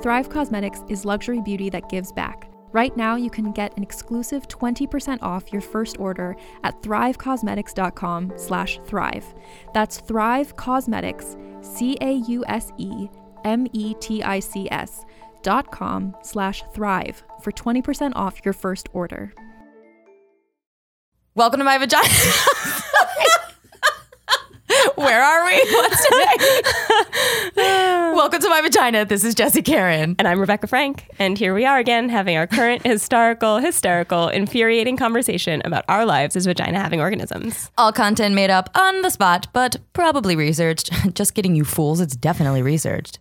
[0.00, 2.48] Thrive Causemetics is luxury beauty that gives back.
[2.70, 8.78] Right now, you can get an exclusive 20% off your first order at thrivecausemetics.com slash
[8.86, 9.24] thrive.
[9.74, 12.14] That's Thrive Causemetics, C-A-U-S-E-M-E-T-I-C-S
[15.42, 19.32] dot com slash thrive for 20% off your first order.
[21.34, 22.08] Welcome to my vagina.
[24.96, 25.58] Where are we?
[25.72, 26.34] What's today?
[28.28, 29.06] Welcome to my vagina.
[29.06, 30.14] This is Jesse Karen.
[30.18, 31.08] And I'm Rebecca Frank.
[31.18, 36.36] And here we are again having our current historical, hysterical, infuriating conversation about our lives
[36.36, 37.70] as vagina having organisms.
[37.78, 40.90] All content made up on the spot, but probably researched.
[41.14, 42.02] Just kidding, you fools.
[42.02, 43.18] It's definitely researched.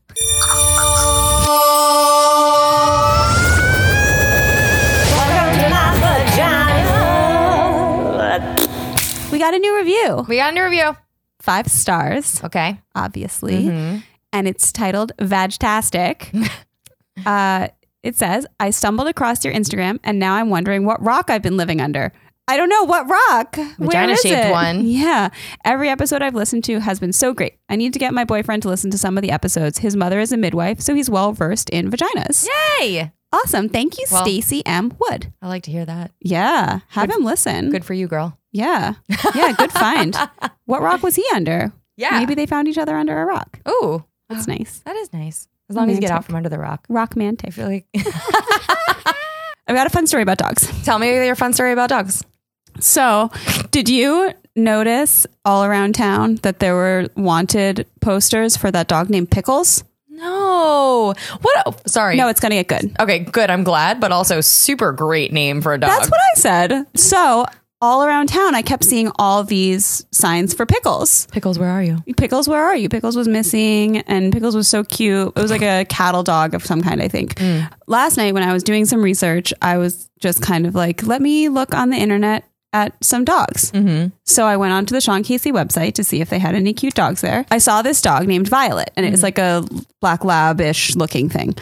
[9.31, 10.25] We got a new review.
[10.27, 10.95] We got a new review.
[11.41, 12.79] Five stars, Okay.
[12.95, 13.65] obviously.
[13.65, 13.97] Mm-hmm.
[14.33, 16.49] And it's titled Vagtastic.
[17.25, 17.67] uh,
[18.03, 21.57] it says, I stumbled across your Instagram and now I'm wondering what rock I've been
[21.57, 22.11] living under.
[22.49, 23.57] I don't know what rock.
[23.57, 24.51] Where is Vagina-shaped it?
[24.51, 24.85] one.
[24.85, 25.29] Yeah.
[25.65, 27.57] Every episode I've listened to has been so great.
[27.67, 29.79] I need to get my boyfriend to listen to some of the episodes.
[29.79, 32.47] His mother is a midwife, so he's well versed in vaginas.
[32.79, 33.11] Yay.
[33.33, 33.67] Awesome.
[33.67, 34.93] Thank you, Well- Stacy M.
[34.97, 35.33] Wood.
[35.41, 36.11] I like to hear that.
[36.21, 36.79] Yeah.
[36.89, 37.69] Have him listen.
[37.69, 38.37] Good for you, girl.
[38.53, 38.93] Yeah.
[39.35, 39.51] Yeah.
[39.51, 40.15] Good find.
[40.65, 41.73] what rock was he under?
[41.97, 42.11] Yeah.
[42.17, 43.59] Maybe they found each other under a rock.
[43.67, 44.79] Ooh, That's nice.
[44.85, 45.47] that is nice.
[45.69, 46.85] As long as you get out from under the rock.
[46.87, 47.85] Rock I feel like.
[49.67, 50.71] I've got a fun story about dogs.
[50.85, 52.23] Tell me your fun story about dogs.
[52.79, 53.31] So,
[53.71, 59.29] did you notice all around town that there were wanted posters for that dog named
[59.29, 59.83] Pickles?
[60.09, 61.13] No.
[61.41, 61.63] What?
[61.65, 62.15] oh, sorry.
[62.15, 62.95] No, it's going to get good.
[62.99, 63.49] Okay, good.
[63.49, 65.89] I'm glad, but also super great name for a dog.
[65.89, 66.85] That's what I said.
[66.95, 67.45] So,
[67.81, 71.27] all around town, I kept seeing all these signs for Pickles.
[71.31, 72.03] Pickles, where are you?
[72.15, 72.89] Pickles, where are you?
[72.89, 75.33] Pickles was missing, and Pickles was so cute.
[75.35, 77.37] It was like a cattle dog of some kind, I think.
[77.39, 77.61] Hmm.
[77.87, 81.21] Last night, when I was doing some research, I was just kind of like, let
[81.21, 83.71] me look on the internet at some dogs.
[83.71, 84.09] Mm-hmm.
[84.25, 86.95] So I went onto the Sean Casey website to see if they had any cute
[86.95, 87.45] dogs there.
[87.49, 89.25] I saw this dog named Violet, and it was mm-hmm.
[89.25, 89.65] like a
[90.01, 91.55] black lab ish looking thing.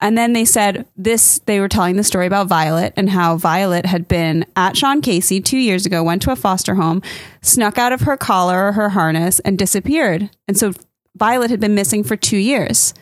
[0.00, 3.84] And then they said this, they were telling the story about Violet and how Violet
[3.84, 7.02] had been at Sean Casey two years ago, went to a foster home,
[7.42, 10.30] snuck out of her collar or her harness, and disappeared.
[10.48, 10.72] And so
[11.16, 12.94] Violet had been missing for two years.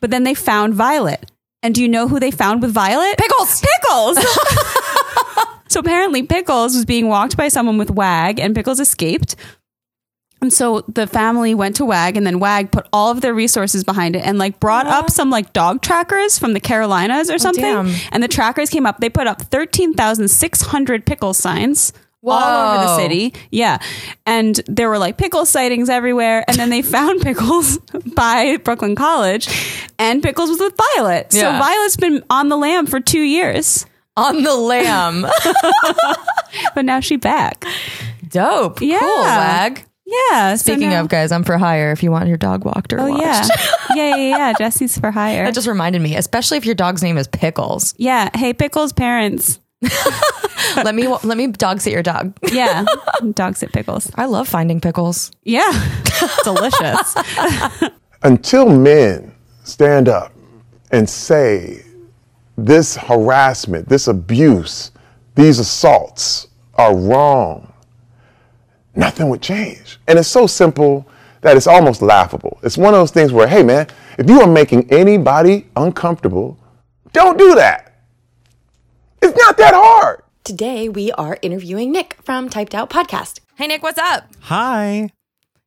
[0.00, 1.30] But then they found Violet.
[1.62, 3.16] And do you know who they found with Violet?
[3.16, 3.62] Pickles!
[3.62, 4.18] Pickles!
[5.68, 9.36] so apparently, Pickles was being walked by someone with WAG, and Pickles escaped.
[10.40, 13.84] And so the family went to WAG, and then WAG put all of their resources
[13.84, 17.38] behind it and like brought up some like dog trackers from the Carolinas or oh,
[17.38, 17.62] something.
[17.62, 17.90] damn.
[18.12, 19.00] And the trackers came up.
[19.00, 21.92] They put up 13,600 pickle signs.
[22.28, 23.34] All over the city.
[23.52, 23.78] Yeah.
[24.24, 26.44] And there were like pickle sightings everywhere.
[26.48, 27.78] And then they found Pickles
[28.16, 29.48] by Brooklyn College.
[29.96, 31.32] And Pickles was with Violet.
[31.32, 33.86] So Violet's been on the lam for two years.
[34.16, 35.24] On the lamb.
[36.74, 37.64] But now she back.
[38.28, 38.80] Dope.
[38.80, 39.00] Yeah.
[39.00, 39.84] Cool, wag.
[40.06, 40.54] Yeah.
[40.54, 43.00] so Speaking now- of, guys, I'm for hire if you want your dog walked or
[43.00, 43.22] Oh watched.
[43.94, 43.94] yeah.
[43.96, 44.52] yeah, yeah, yeah.
[44.56, 45.44] Jesse's for hire.
[45.44, 47.94] That just reminded me, especially if your dog's name is Pickles.
[47.98, 48.30] yeah.
[48.36, 49.58] Hey, Pickles parents.
[50.76, 52.32] let me let me dog sit your dog.
[52.50, 52.84] Yeah.
[53.34, 54.10] Dog sit pickles.
[54.14, 55.30] I love finding pickles.
[55.44, 55.70] Yeah.
[56.44, 57.14] Delicious.
[58.22, 60.32] until men stand up
[60.92, 61.82] and say
[62.56, 64.90] this harassment, this abuse,
[65.34, 67.65] these assaults are wrong,
[68.96, 69.98] nothing would change.
[70.06, 71.06] And it's so simple
[71.42, 72.58] that it's almost laughable.
[72.62, 73.86] It's one of those things where, hey man,
[74.18, 76.58] if you are making anybody uncomfortable,
[77.12, 77.94] don't do that.
[79.22, 80.22] It's not that hard.
[80.44, 83.40] Today we are interviewing Nick from Typed Out Podcast.
[83.56, 84.28] Hey, Nick, what's up?
[84.42, 85.10] Hi.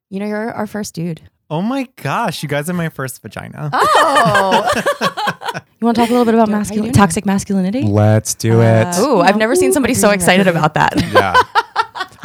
[0.10, 1.22] You know, you're our first dude.
[1.52, 3.72] Oh my gosh, you guys are my first vagina.
[3.74, 4.72] Oh.
[5.80, 7.82] you want to talk a little bit about masculine, toxic masculinity?
[7.82, 8.88] Let's do it.
[8.98, 10.94] Oh, I've never seen somebody so excited about that.
[11.12, 11.36] Yeah.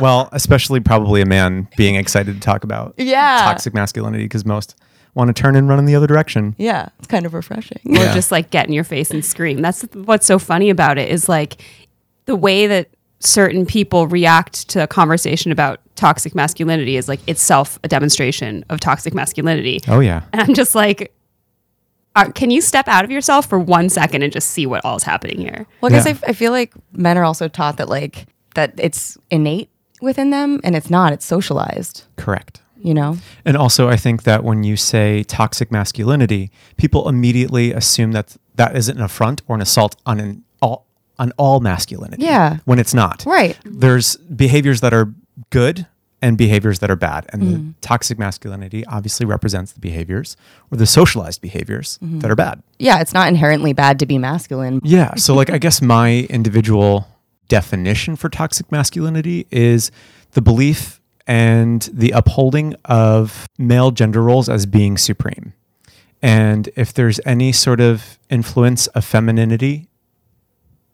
[0.01, 3.39] well, especially probably a man being excited to talk about Yeah.
[3.43, 4.75] toxic masculinity because most
[5.15, 6.55] want to turn and run in the other direction.
[6.59, 7.79] Yeah, it's kind of refreshing.
[7.87, 8.15] or Yeah.
[8.15, 9.63] just like get in your face and scream.
[9.63, 11.63] That's what's so funny about it is like
[12.27, 12.89] the way that
[13.21, 18.81] certain people react to a conversation about toxic masculinity is like itself a demonstration of
[18.81, 19.81] toxic masculinity.
[19.89, 20.23] Oh yeah.
[20.33, 21.13] And I'm just like,
[22.17, 24.97] uh, can you step out of yourself for one second and just see what all
[24.97, 25.67] is happening here?
[25.81, 26.11] Well, I guess Yeah.
[26.13, 29.71] I, f- I feel like men are also taught that like that it's innate
[30.01, 31.13] within them, and it's not.
[31.13, 32.05] It's socialized.
[32.17, 32.61] Correct.
[32.77, 33.17] You know.
[33.45, 38.77] And also, I think that when you say toxic masculinity, people immediately assume that that
[38.77, 40.87] is an affront or an assault on an all
[41.19, 42.25] on all masculinity.
[42.25, 42.59] Yeah.
[42.65, 43.25] When it's not.
[43.27, 43.57] Right.
[43.65, 45.15] There's behaviors that are
[45.51, 45.87] good
[46.21, 47.71] and behaviors that are bad, and the mm-hmm.
[47.83, 50.39] toxic masculinity obviously represents the behaviors
[50.71, 52.21] or the socialized behaviors mm-hmm.
[52.21, 52.63] that are bad.
[52.79, 54.81] Yeah, it's not inherently bad to be masculine.
[54.85, 55.17] Yeah.
[55.17, 57.07] So, like, I guess my individual
[57.49, 59.91] definition for toxic masculinity is
[60.33, 65.53] the belief and the upholding of male gender roles as being supreme.
[66.23, 69.89] And if there's any sort of influence of femininity,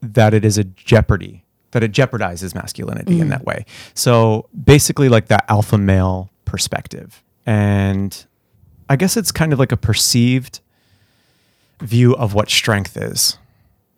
[0.03, 3.31] that it is a jeopardy, that it jeopardizes masculinity in mm.
[3.31, 3.65] that way.
[3.95, 7.23] So, basically, like that alpha male perspective.
[7.47, 8.25] And
[8.89, 10.61] I guess it's kind of like a perceived
[11.81, 13.39] view of what strength is,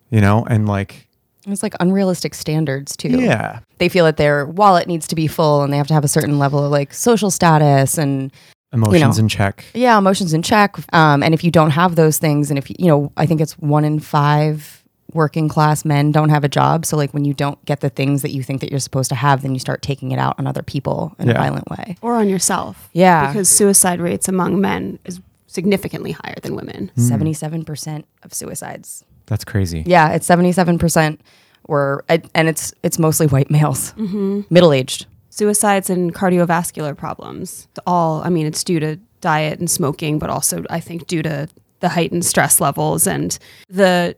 [0.09, 1.07] you know, and like,
[1.47, 3.09] It's like unrealistic standards too.
[3.09, 6.03] yeah, They feel that their wallet needs to be full, and they have to have
[6.05, 8.31] a certain level of like social status and
[8.71, 9.65] emotions in check.
[9.73, 10.75] yeah, emotions in check.
[10.93, 13.41] Um, and if you don't have those things, and if you, you know, I think
[13.41, 14.79] it's one in five
[15.13, 16.85] working class men don't have a job.
[16.87, 19.15] So like when you don't get the things that you think that you're supposed to
[19.15, 21.97] have, then you start taking it out on other people in a violent way.
[22.01, 22.89] Or on yourself.
[22.93, 23.27] Yeah.
[23.27, 26.89] Because suicide rates among men is significantly higher than women.
[26.97, 29.03] Seventy-seven percent of suicides.
[29.25, 29.83] That's crazy.
[29.85, 31.21] Yeah, it's seventy-seven percent.
[31.67, 34.41] Were and it's it's mostly white males, mm-hmm.
[34.49, 35.05] middle-aged.
[35.33, 37.67] suicides and cardiovascular problems.
[37.87, 41.47] All, I mean, it's due to diet and smoking, but also I think due to
[41.79, 43.37] the heightened stress levels and
[43.69, 44.15] the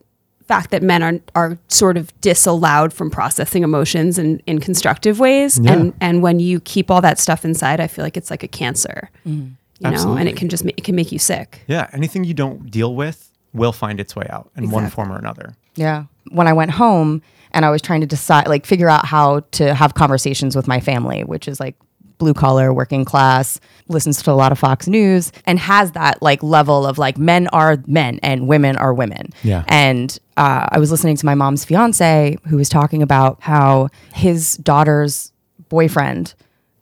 [0.48, 5.60] fact that men are are sort of disallowed from processing emotions in, in constructive ways.
[5.60, 5.74] Yeah.
[5.74, 8.48] And and when you keep all that stuff inside, I feel like it's like a
[8.48, 9.10] cancer.
[9.26, 9.56] Mm.
[9.80, 11.62] You know, and it can just ma- it can make you sick.
[11.68, 11.90] Yeah.
[11.94, 15.56] Anything you don't deal with will find its way out in one form or another.
[15.76, 16.06] Yeah.
[16.30, 17.22] When I went home
[17.52, 20.80] and I was trying to decide, like, figure out how to have conversations with my
[20.80, 21.76] family, which is like
[22.18, 26.42] blue collar, working class, listens to a lot of Fox News, and has that like
[26.42, 29.30] level of like men are men and women are women.
[29.44, 29.64] Yeah.
[29.68, 34.58] And uh, I was listening to my mom's fiance who was talking about how his
[34.58, 35.32] daughter's
[35.70, 36.36] boyfriend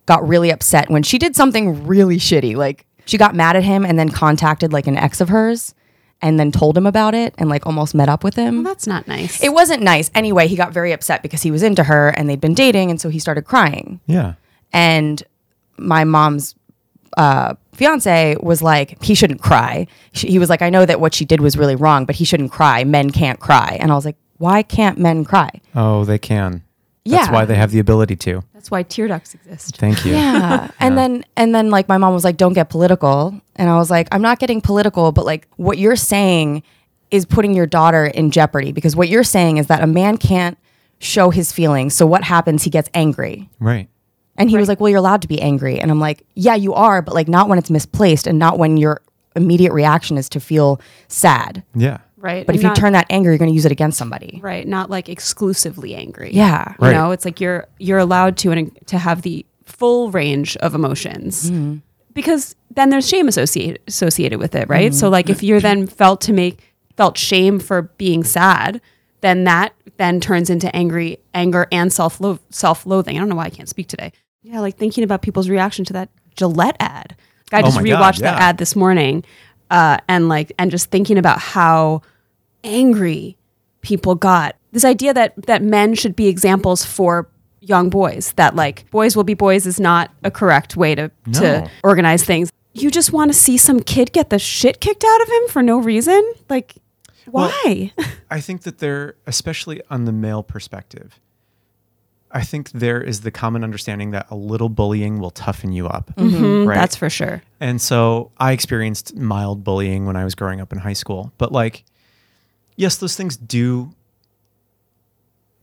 [0.06, 2.56] got really upset when she did something really shitty.
[2.56, 5.74] Like she got mad at him and then contacted like an ex of hers
[6.24, 8.64] and then told him about it and like almost met up with him.
[8.64, 9.44] Well, that's not nice.
[9.44, 10.10] It wasn't nice.
[10.16, 12.90] Anyway, he got very upset because he was into her and they'd been dating.
[12.90, 14.00] And so he started crying.
[14.08, 14.36] Yeah.
[14.72, 15.22] And
[15.78, 16.56] my mom's
[17.18, 19.86] uh, fiance was like, he shouldn't cry.
[20.14, 22.24] She, he was like, I know that what she did was really wrong, but he
[22.24, 22.86] shouldn't cry.
[22.86, 23.78] Men can't cry.
[23.82, 25.50] And I was like, why can't men cry?
[25.76, 26.64] Oh, they can.
[27.06, 28.42] That's why they have the ability to.
[28.54, 29.78] that's why tear ducts exist.
[29.78, 30.14] Thank you.
[30.14, 30.70] Yeah.
[30.80, 33.90] And then and then like my mom was like, "Don't get political," and I was
[33.92, 36.64] like, "I'm not getting political, but like what you're saying
[37.12, 40.58] is putting your daughter in jeopardy because what you're saying is that a man can't
[41.00, 41.94] show his feelings.
[41.94, 42.64] So what happens?
[42.64, 43.90] He gets angry." Right.
[44.38, 46.74] And he was like, "Well, you're allowed to be angry." And I'm like, "Yeah, you
[46.74, 49.02] are, but like not when it's misplaced and not when your
[49.36, 51.64] immediate reaction is to feel sad.
[51.76, 51.98] Yeah.
[52.24, 52.46] Right.
[52.46, 54.66] But And if you turn that anger, you're going to use it against somebody." right,
[54.68, 56.32] not like exclusively angry.
[56.34, 56.70] Yeah.
[56.80, 56.94] You Right.
[56.94, 61.52] know, it's like you're you're allowed to and to have the full range of emotions
[62.14, 64.94] because then there's shame associated associated with it, right?
[64.94, 66.60] So like if you're then felt to make
[66.96, 68.80] felt shame for being sad,
[69.22, 73.16] then that then turns into angry anger and self self loathing.
[73.18, 74.12] I don't know why I can't speak today.
[74.44, 77.16] Yeah, like thinking about people's reaction to that Gillette ad.
[77.52, 79.24] I Oh just my rewatched God, that ad this morning,
[79.70, 82.02] uh, and like and just thinking about how
[82.64, 83.38] angry
[83.82, 84.56] people got.
[84.72, 87.28] This idea that that men should be examples for
[87.60, 91.40] young boys, that like boys will be boys is not a correct way to No.
[91.40, 92.52] to organize things.
[92.74, 95.62] You just want to see some kid get the shit kicked out of him for
[95.62, 96.22] no reason?
[96.50, 96.76] Like
[97.32, 97.92] Well- why?
[98.32, 101.20] I think that they're, especially on the male perspective,
[102.32, 106.12] I think there is the common understanding that a little bullying will toughen you up.
[106.18, 106.26] Right?
[106.32, 106.68] Mm-hmm.
[106.70, 107.44] That's for sure.
[107.60, 111.32] And so I experienced mild bullying when I was growing up in high school.
[111.38, 111.84] But like,
[112.76, 113.94] yes, those things do,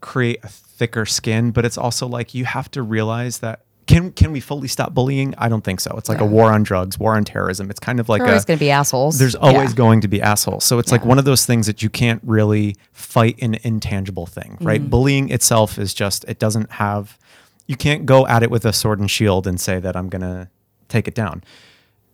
[0.00, 4.30] create a thicker skin, but it's also like you have to realize that can can
[4.30, 5.34] we fully stop bullying?
[5.36, 5.94] I don't think so.
[5.98, 7.70] It's like a war on drugs, war on terrorism.
[7.70, 9.18] It's kind of like There are always going to be assholes.
[9.18, 9.76] there's always Yeah.
[9.76, 10.64] going to be assholes.
[10.64, 14.58] So it's like one of those things that you can't really fight an intangible thing,
[14.60, 14.80] right?
[14.80, 14.90] Mm-hmm.
[14.90, 17.18] Bullying itself is just it doesn't have
[17.66, 20.22] you can't go at it with a sword and shield and say that I'm going
[20.22, 20.48] to
[20.88, 21.42] take it down.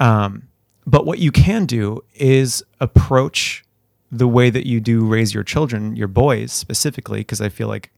[0.00, 0.48] Um,
[0.86, 3.64] but what you can do is approach
[4.12, 7.90] the way that you do raise your children, your boys specifically, because I feel like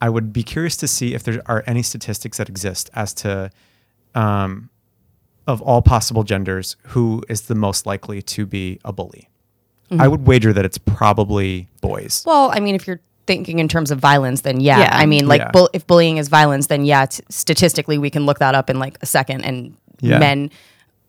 [0.00, 3.50] I would be curious to see if there are any statistics that exist as to,
[4.14, 4.70] um,
[5.46, 9.28] of all possible genders, who is the most likely to be a bully.
[9.96, 12.24] I would wager that it's probably boys.
[12.26, 14.80] Well, I mean, if you're thinking in terms of violence, then yeah.
[14.80, 14.90] Yeah.
[14.92, 15.50] I mean, like, Yeah.
[15.52, 18.78] bull- if bullying is violence, then yeah, t- statistically, we can look that up in
[18.78, 19.42] like a second.
[19.44, 20.18] And Yeah.
[20.18, 20.50] men,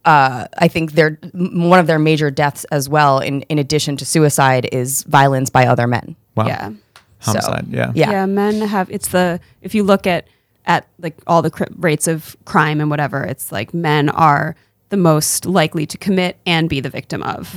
[0.05, 4.05] uh, I think they're one of their major deaths as well, in, in addition to
[4.05, 6.15] suicide, is violence by other men.
[6.35, 6.47] Wow.
[6.47, 6.71] Yeah.
[7.19, 7.65] Homicide.
[7.69, 7.91] yeah.
[7.95, 8.12] Yeah.
[8.12, 10.27] yeah men have it's the if you look at
[10.67, 14.55] at like all the cri- rates of crime and whatever it's like men are
[14.89, 17.55] the most likely to commit and be the victim of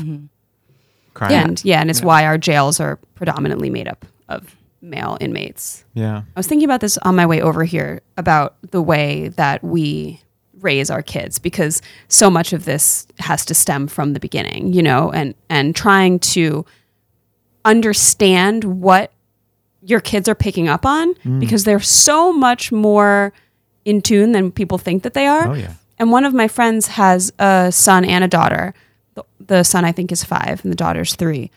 [1.15, 1.33] Crime.
[1.33, 6.19] and yeah and it's why our jails are predominantly made up of male inmates Yeah.
[6.35, 10.23] i was thinking about this on my way over here about the way that we
[10.61, 14.83] raise our kids because so much of this has to stem from the beginning you
[14.83, 16.65] know and and trying to
[17.65, 19.13] understand what
[19.83, 21.41] your kids are picking up on mm.
[21.41, 23.33] because they're so much more
[23.85, 25.49] in tune than people think that they are.
[25.49, 25.73] Oh, yeah.
[25.99, 28.75] And one of my friends has a son and a daughter.
[29.15, 31.51] The, the son, I think, is five, and the daughter's three.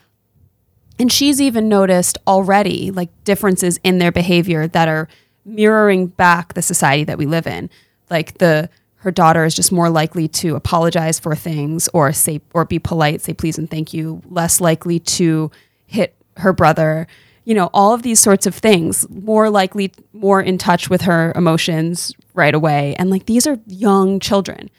[0.97, 5.07] And she's even noticed already like differences in their behavior that are
[5.45, 7.69] mirroring back the society that we live in.
[8.09, 8.69] Like the
[9.01, 13.21] her daughter is just more likely to apologize for things or say or be polite,
[13.21, 15.49] say please and thank you, less likely to
[15.87, 17.07] hit her brother.
[17.43, 21.33] You know, all of these sorts of things, more likely more in touch with her
[21.35, 22.95] emotions right away.
[22.99, 24.69] And like these are young children.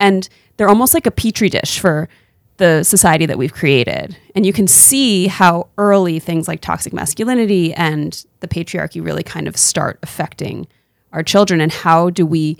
[0.00, 2.08] And they're almost like a petri dish for
[2.56, 4.16] the society that we've created.
[4.34, 9.46] And you can see how early things like toxic masculinity and the patriarchy really kind
[9.46, 10.66] of start affecting
[11.12, 11.60] our children.
[11.60, 12.58] And how do we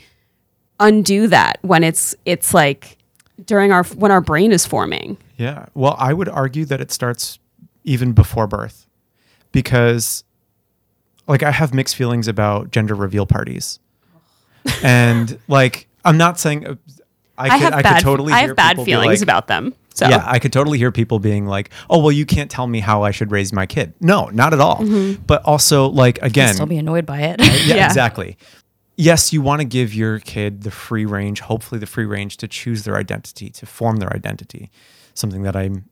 [0.80, 2.96] undo that when it's it's like
[3.44, 5.16] during our when our brain is forming?
[5.36, 5.66] Yeah.
[5.74, 7.38] Well, I would argue that it starts
[7.84, 8.86] even before birth
[9.52, 10.24] because
[11.26, 13.78] like I have mixed feelings about gender reveal parties.
[14.82, 16.74] and like I'm not saying uh,
[17.36, 19.74] I could, have I bad could totally I have bad feelings like- about them.
[19.94, 22.78] So Yeah, I could totally hear people being like, "Oh, well, you can't tell me
[22.78, 24.76] how I should raise my kid." No, not at all.
[24.76, 25.22] Mm-hmm.
[25.24, 27.40] But also, like again, I'll be annoyed by it.
[27.40, 27.86] yeah, Yeah.
[27.86, 28.38] exactly.
[29.00, 32.48] Yes, you want to give your kid the free range, hopefully the free range to
[32.48, 34.70] choose their identity, to form their identity.
[35.14, 35.84] Something that I'm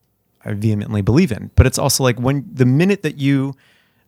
[0.45, 1.51] I vehemently believe in.
[1.57, 3.55] But it's also like when the minute that you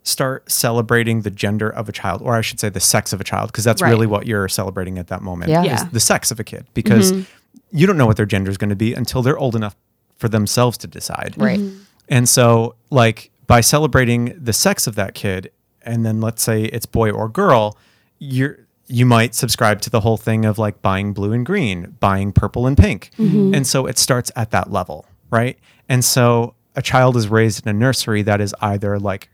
[0.04, 3.24] start celebrating the gender of a child, or I should say the sex of a
[3.24, 3.90] child, because that's Right.
[3.90, 5.50] really what you're celebrating at that moment.
[5.50, 5.62] Yeah.
[5.62, 5.88] Is Yeah.
[5.92, 6.66] the sex of a kid.
[6.74, 7.22] Because mm-hmm.
[7.70, 9.76] you don't know what their gender is going to be until they're old enough
[10.16, 11.34] for themselves to decide.
[11.36, 11.60] right.
[11.60, 11.78] Mm-hmm.
[12.08, 15.50] And so, like, by celebrating the sex of that kid,
[15.82, 17.76] and then let's say it's boy or girl,
[18.18, 22.33] you're you might subscribe to the whole thing of like buying blue and green, buying
[22.33, 23.11] purple and pink.
[23.54, 25.59] And so it starts at that level, right?
[25.88, 29.28] And so a child is raised in a nursery that is either like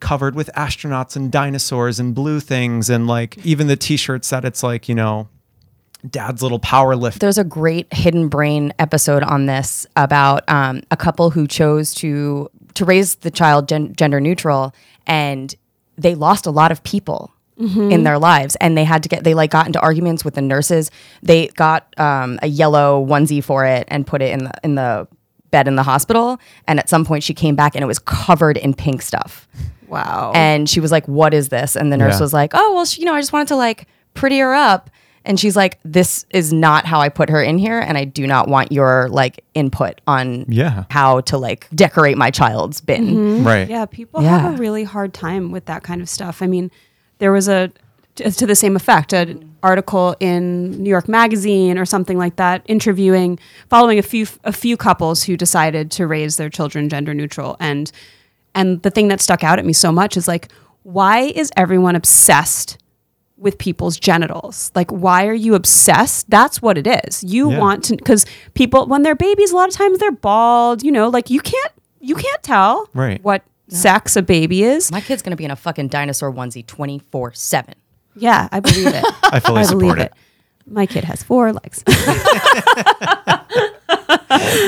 [0.00, 4.62] covered with astronauts and dinosaurs and blue things and like even the t-shirts that it's
[4.62, 5.28] like, you know,
[6.10, 7.20] dad's little power lift.
[7.20, 12.50] There's a great hidden brain episode on this about um, a couple who chose to
[12.74, 14.74] to raise the child gen- gender neutral,
[15.06, 15.54] and
[15.96, 19.34] they lost a lot of people in their lives, and they had to get they
[19.34, 20.90] like got into arguments with the nurses.
[21.22, 25.08] They got um, a yellow onesie for it and put it in the in the
[25.50, 26.38] bed in the hospital.
[26.68, 29.46] And at some point, she came back and it was covered in pink stuff.
[29.88, 30.32] wow.
[30.34, 32.20] And she was like, "What is this?" And the nurse Yeah.
[32.20, 34.90] was like, "Oh, well, she, you know, I just wanted to like pretty her up."
[35.24, 38.26] And she's like, "This is not how I put her in here, and I do
[38.26, 40.84] not want your like input on Yeah.
[40.90, 43.68] how to like decorate my child's bin." Right.
[43.68, 46.42] Yeah, people have a really hard time with that kind of stuff.
[46.42, 46.70] I mean,
[47.18, 47.70] there was a
[48.16, 53.38] to the same effect, an article in New York Magazine or something like that, interviewing,
[53.68, 57.92] following a few a few couples who decided to raise their children gender neutral, and
[58.54, 60.48] and the thing that stuck out at me so much is like,
[60.82, 62.78] why is everyone obsessed?
[63.38, 64.72] with people's genitals.
[64.74, 66.30] Like, why are you obsessed?
[66.30, 67.22] That's what it is.
[67.22, 67.58] You Yeah.
[67.58, 71.10] want to, because people, when they're babies, a lot of times they're bald, you know,
[71.10, 73.22] like you can't, you can't tell Right.
[73.22, 74.90] what sex a baby is.
[74.92, 77.74] My kid's gonna be in a fucking dinosaur onesie twenty four seven.
[78.14, 79.04] Yeah, I believe it.
[79.24, 80.12] I fully support it.
[80.66, 81.84] My kid has four legs.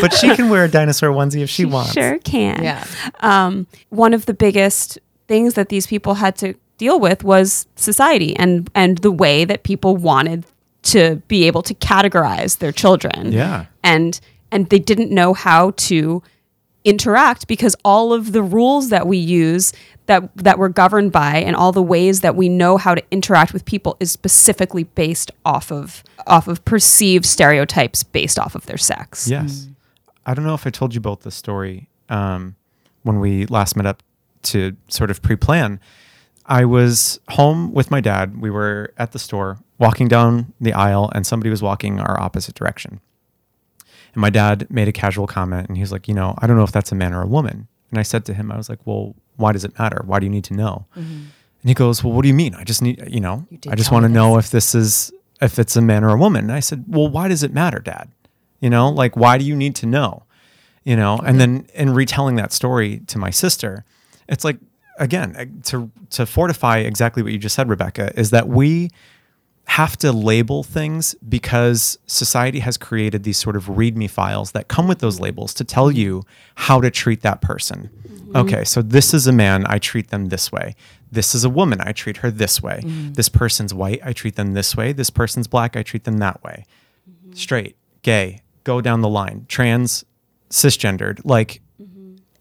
[0.01, 1.93] But she can wear a dinosaur onesie if she wants.
[1.93, 2.63] sure can.
[2.63, 2.85] Yeah,
[3.21, 8.37] Um, one of the biggest things that these people had to deal with was society
[8.37, 10.45] and and the way that people wanted
[10.85, 13.33] to be able to categorize their children.
[13.33, 13.67] Yeah.
[13.83, 14.21] And
[14.53, 16.23] and they didn't know how to
[16.89, 19.73] interact because all of the rules that we use
[20.07, 23.53] that that we're governed by and all the ways that we know how to interact
[23.53, 28.79] with people is specifically based off of off of perceived stereotypes based off of their
[28.79, 29.29] sex.
[29.29, 29.69] Yes.
[30.27, 32.57] I don't know if I told you both this story um,
[33.03, 34.03] when we last met up
[34.45, 35.81] to sort of pre plan.
[36.47, 38.41] I was home with my dad.
[38.41, 42.55] We were at the store walking down the aisle, and somebody was walking our opposite
[42.55, 43.01] direction.
[44.19, 46.57] And my dad made a casual comment, and he was like, You know, I don't
[46.57, 47.69] know if that's a man or a woman.
[47.91, 50.03] And I said to him, I was like, Well, why does it matter?
[50.05, 50.87] Why do you need to know?
[50.97, 51.31] And
[51.63, 52.57] he goes, Well, what do you mean?
[52.57, 55.61] I just need, you know, did I just want to know if this is, if
[55.61, 56.47] it's a man or a woman.
[56.47, 58.11] And I said, Well, why does it matter, dad?
[58.59, 60.25] You know, like, why do you need to know?
[60.83, 63.85] You know, and then in retelling that story to my sister,
[64.29, 64.59] it's like,
[64.99, 68.91] again, uh, to, to fortify exactly what you just said, Rebecca, is that we,
[69.69, 74.89] have to label things because society has created these sort of readme files that come
[74.89, 76.23] with those labels to tell you
[76.55, 77.91] how to treat that person.
[78.09, 78.37] Mm-hmm.
[78.37, 80.75] Okay, so this is a man, I treat them this way.
[81.13, 82.81] This is a woman, I treat her this way.
[82.83, 83.13] Mm-hmm.
[83.13, 84.93] This person's white, I treat them this way.
[84.93, 86.65] This person's black, I treat them that way.
[87.09, 87.35] Mm-hmm.
[87.35, 89.45] Straight, gay, go down the line.
[89.49, 90.07] Trans,
[90.49, 91.61] cisgendered, like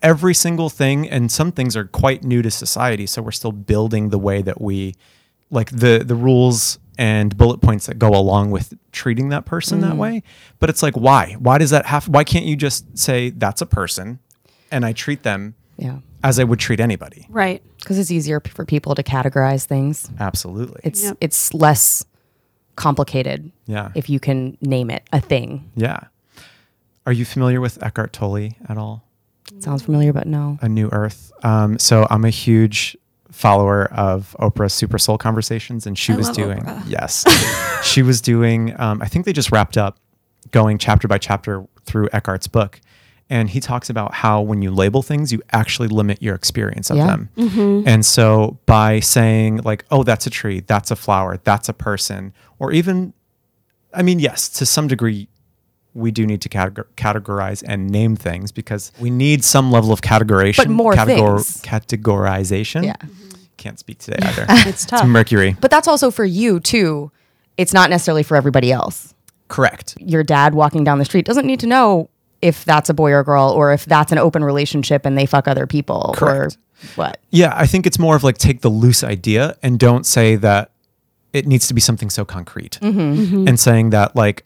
[0.02, 4.10] every single thing and some things are quite new to society so we're still building
[4.10, 4.94] the way that we
[5.50, 9.96] like the the rules and bullet points that go along with treating that person that
[9.98, 10.24] way
[10.60, 13.66] but it's like why why does that have why can't you just say that's a
[13.66, 14.20] person
[14.72, 16.00] and i treat them Yeah.
[16.24, 17.62] as i would treat anybody Right.
[17.80, 20.10] Because it's easier p- for people to categorize things.
[20.20, 21.18] absolutely It's Yep.
[21.22, 22.04] it's less
[22.76, 25.70] complicated yeah if you can name it a thing.
[25.76, 26.00] yeah
[27.06, 29.04] are you familiar with eckhart tolle at all
[29.60, 30.58] Sounds familiar, but no.
[30.62, 32.98] a new earth um, so i'm a huge
[33.38, 36.84] follower of oprah's super soul conversations and she I was doing Oprah.
[36.90, 37.24] yes
[37.84, 40.00] she was doing um, i think they just wrapped up
[40.52, 42.82] going chapter by chapter through eckhart's book
[43.30, 46.98] and he talks about how when you label things you actually limit your experience of
[46.98, 47.06] Yeah.
[47.08, 47.88] them Mm-hmm.
[47.88, 52.34] and so by saying like oh that's a tree that's a flower that's a person
[52.58, 53.14] or even
[53.94, 55.28] i mean yes to some degree
[55.94, 60.58] we do need to categorize and name things because we need some level of categorization
[60.58, 61.62] But more things.
[61.62, 62.96] categorization Yeah.
[63.58, 65.02] Can't speak today either It's tough.
[65.02, 67.12] it's mercury But that's also for you too.
[67.58, 69.14] It's not necessarily for everybody else.
[69.48, 72.10] correct Your dad walking down the street doesn't need to know
[72.42, 75.48] if that's a boy or girl or if that's an open relationship and they fuck
[75.48, 76.56] other people Correct.
[76.56, 76.60] or
[76.96, 77.20] what.
[77.32, 80.70] Yeah, I think it's more of like take the loose idea and don't say that
[81.34, 82.78] it needs to be something so concrete.
[82.82, 83.00] Mm-hmm.
[83.00, 83.48] Mm-hmm.
[83.48, 84.46] And saying that like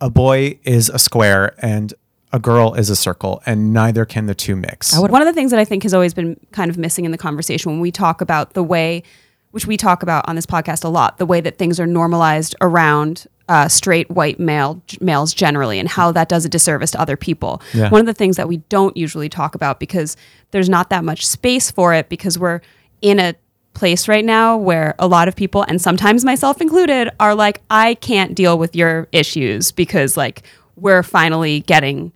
[0.00, 1.92] a boy is a square and
[2.34, 4.98] a girl is a circle and neither can the two mix.
[4.98, 7.18] One of the things that I think has always been kind of missing in the
[7.18, 9.04] conversation when we talk about the way,
[9.52, 12.56] which we talk about on this podcast a lot, the way that things are normalized
[12.60, 17.16] around uh, straight white male males generally, and how that does a disservice to other
[17.16, 17.62] people.
[17.72, 17.88] Yeah.
[17.90, 20.16] One of the things that we don't usually talk about because
[20.50, 22.62] there's not that much space for it because we're
[23.00, 23.36] in a
[23.74, 27.94] place right now where a lot of people and sometimes myself included are like I
[27.94, 30.42] can't deal with your issues because like
[30.76, 32.12] we're finally getting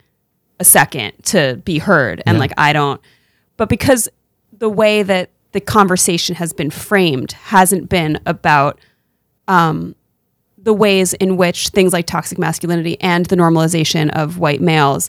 [0.61, 2.41] a second to be heard and Yeah.
[2.41, 3.01] like I don't
[3.57, 4.09] but because
[4.57, 8.79] the way that the conversation has been framed hasn't been about
[9.47, 9.95] um,
[10.57, 15.09] the ways in which things like toxic masculinity and the normalization of white males,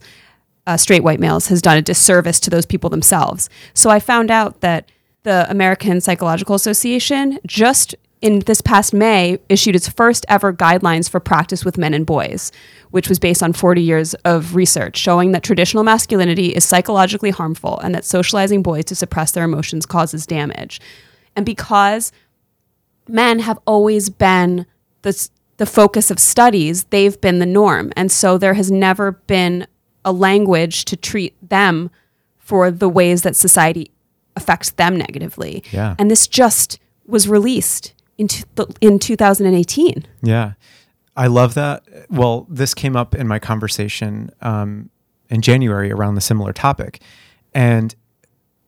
[0.65, 3.49] uh, straight white males, has done a disservice to those people themselves.
[3.73, 4.89] So I found out that
[5.23, 11.19] the American Psychological Association just in this past May issued its first ever guidelines for
[11.19, 12.51] practice with men and boys,
[12.91, 17.79] which was based on 40 years of research showing that traditional masculinity is psychologically harmful
[17.79, 20.81] and that socializing boys to suppress their emotions causes damage.
[21.35, 22.11] And because
[23.07, 24.65] men have always been
[25.01, 27.91] the, the focus of studies, they've been the norm.
[27.95, 29.67] And so there has never been
[30.03, 31.91] a language to treat them
[32.37, 33.91] for the ways that society
[34.35, 35.63] affects them negatively.
[35.71, 35.95] Yeah.
[35.99, 38.43] And this just was released in, two,
[38.81, 40.05] in 2018.
[40.21, 40.53] Yeah.
[41.19, 41.83] I love that.
[42.09, 44.89] Well, this came up in my conversation um,
[45.29, 47.01] in January around the similar topic.
[47.53, 47.93] And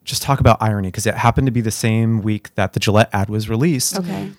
[0.03, 3.09] just talk about irony because it happened to be the same week that the Gillette
[3.13, 3.97] ad was released.
[3.97, 4.31] Okay.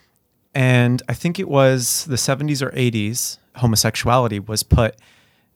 [0.54, 4.96] and I think it was the 70s or 80s, homosexuality was put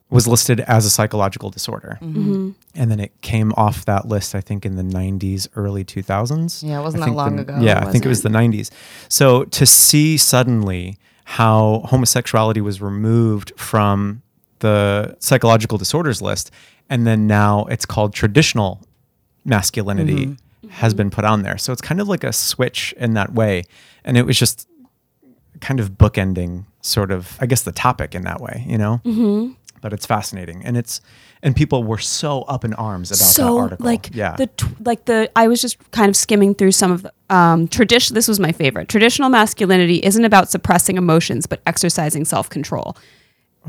[0.09, 1.99] was listed as a psychological disorder.
[2.01, 2.53] Mm-hmm.
[2.77, 6.63] And then it came off that list I think in the 90s, early 2000s.
[6.63, 8.71] Yeah, it wasn't that long the- ago, Yeah, I think it was the 90s.
[9.09, 10.97] So to see suddenly
[11.29, 14.23] how homosexuality was removed from
[14.61, 16.53] the psychological disorders list
[16.89, 18.81] and then now it's called traditional
[19.45, 20.37] masculinity
[20.69, 21.59] has been put on there.
[21.59, 23.65] So it's kind of like a switch in that way.
[24.05, 24.69] And it was just
[25.61, 29.01] kind of bookending sort of, I guess, the topic in that way, you know?
[29.05, 29.53] Mm-hmm.
[29.87, 30.65] But it's fascinating.
[30.65, 31.01] And it's,
[31.45, 33.87] and people were so up in arms about that so article.
[33.87, 34.35] like yeah.
[34.35, 37.69] the tw- like the I was just kind of skimming through some of the um
[37.69, 38.89] tradition this was my favorite.
[38.89, 42.97] Traditional masculinity isn't about suppressing emotions but exercising self-control.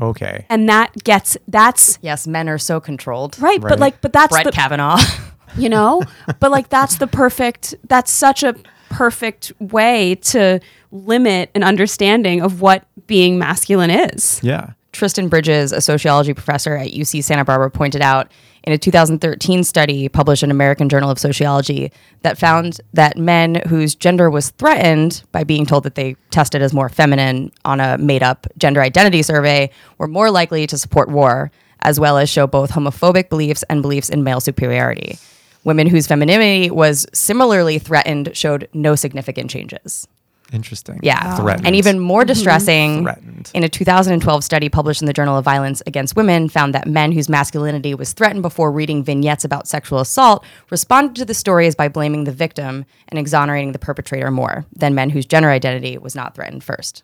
[0.02, 0.44] okay.
[0.50, 3.38] And that gets that's Yes, men are so controlled.
[3.38, 3.70] right, Right.
[3.70, 4.98] but like but that's Brett the Kavanaugh.
[5.56, 6.02] you know
[6.40, 8.56] but like that's the perfect that's such a
[8.90, 10.58] perfect way to
[10.90, 14.70] limit an understanding of what being masculine is Yeah.
[14.98, 18.32] Tristan Bridges, a sociology professor at UC Santa Barbara, pointed out
[18.64, 23.94] in a 2013 study published in American Journal of Sociology that found that men whose
[23.94, 28.24] gender was threatened by being told that they tested as more feminine on a made
[28.24, 32.72] up gender identity survey were more likely to support war, as well as show both
[32.72, 35.16] homophobic beliefs and beliefs in male superiority.
[35.62, 40.08] Women whose femininity was similarly threatened showed no significant changes.
[40.52, 41.00] Interesting.
[41.02, 41.36] Yeah.
[41.36, 41.66] Threatened.
[41.66, 42.28] And even more mm-hmm.
[42.28, 43.50] distressing, Threatened.
[43.54, 47.12] in a 2012 study published in the Journal of Violence Against Women, found that men
[47.12, 51.88] whose masculinity was threatened before reading vignettes about sexual assault responded to the stories by
[51.88, 56.34] blaming the victim and exonerating the perpetrator more than men whose gender identity was not
[56.34, 57.02] threatened first.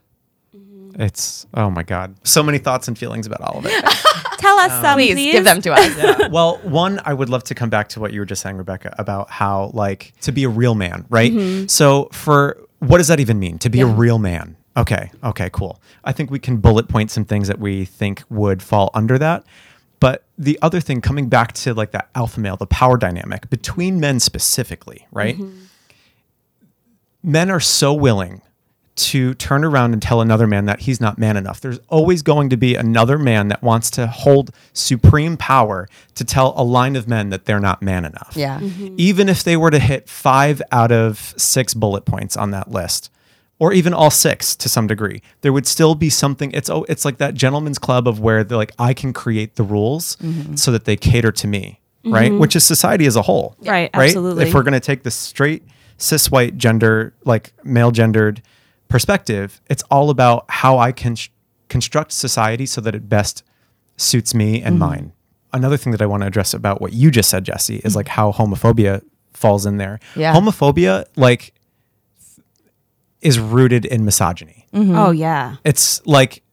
[0.56, 1.00] Mm-hmm.
[1.02, 2.14] it's, oh my God.
[2.24, 3.84] So many thoughts and feelings about all of it.
[4.38, 6.30] tell us um, some Please, please, give them to us.
[6.30, 8.94] well, one, I would love to come back to what you were just saying, Rebecca,
[8.98, 11.32] about how like to be a real man, right?
[11.32, 11.66] Mm-hmm.
[11.66, 13.58] So for what does that even mean?
[13.58, 14.56] To be a real man.
[14.76, 15.10] Okay.
[15.22, 15.80] Okay, cool.
[16.04, 19.44] I think we can bullet point some things that we think would fall under that.
[20.00, 24.00] But the other thing, coming back to like that alpha male, the power dynamic between
[24.00, 25.38] men specifically, right?
[25.38, 25.60] Mm-hmm.
[27.22, 28.42] Men are so willing
[28.96, 31.60] to turn around and tell another man that he's not man enough.
[31.60, 36.54] There's always going to be another man that wants to hold supreme power to tell
[36.56, 38.34] a line of men that they're not man enough.
[38.36, 38.60] Yeah.
[38.60, 38.94] Mm-hmm.
[38.98, 43.10] Even if they were to hit five out of six bullet points on that list,
[43.58, 46.50] or even all six to some degree, there would still be something.
[46.52, 49.62] It's oh, it's like that gentleman's club of where they're like, I can create the
[49.62, 50.56] rules mm-hmm.
[50.56, 52.30] so that they cater to me, right?
[52.30, 52.40] Mm-hmm.
[52.40, 54.08] Which is society as a whole, Right, Right.
[54.08, 54.46] absolutely.
[54.46, 55.62] If we're going to take the straight
[55.98, 58.42] cis white gender, like male gendered
[58.94, 61.28] perspective, it's all about how I can sh-
[61.68, 63.42] construct society so that it best
[63.96, 64.88] suits me and mm-hmm.
[64.88, 65.12] mine.
[65.52, 68.06] Another thing that I want to address about what you just said, Jesse, is like
[68.06, 69.02] how homophobia
[69.32, 69.98] falls in there.
[70.14, 70.32] Yeah.
[70.32, 71.54] Homophobia, like,
[73.20, 74.68] is rooted in misogyny.
[74.72, 74.94] Mm-hmm.
[74.96, 76.44] oh yeah It's like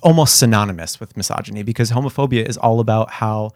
[0.00, 3.50] almost synonymous with misogyny because homophobia is all about how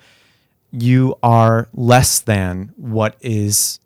[0.73, 3.79] you are less than what is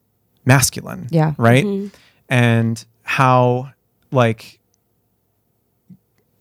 [0.46, 1.08] masculine.
[1.10, 1.34] Yeah.
[1.36, 1.66] Right.
[1.66, 1.88] Mm-hmm.
[2.30, 3.72] And how,
[4.12, 4.60] like,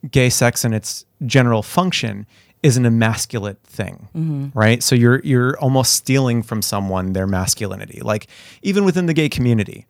[0.10, 2.26] gay sex and its general function
[2.64, 4.48] is an emasculate thing, mm-hmm.
[4.54, 4.84] right?
[4.84, 8.02] So you're you're almost stealing from someone their masculinity.
[8.02, 8.28] Like
[8.62, 9.88] even within the gay community,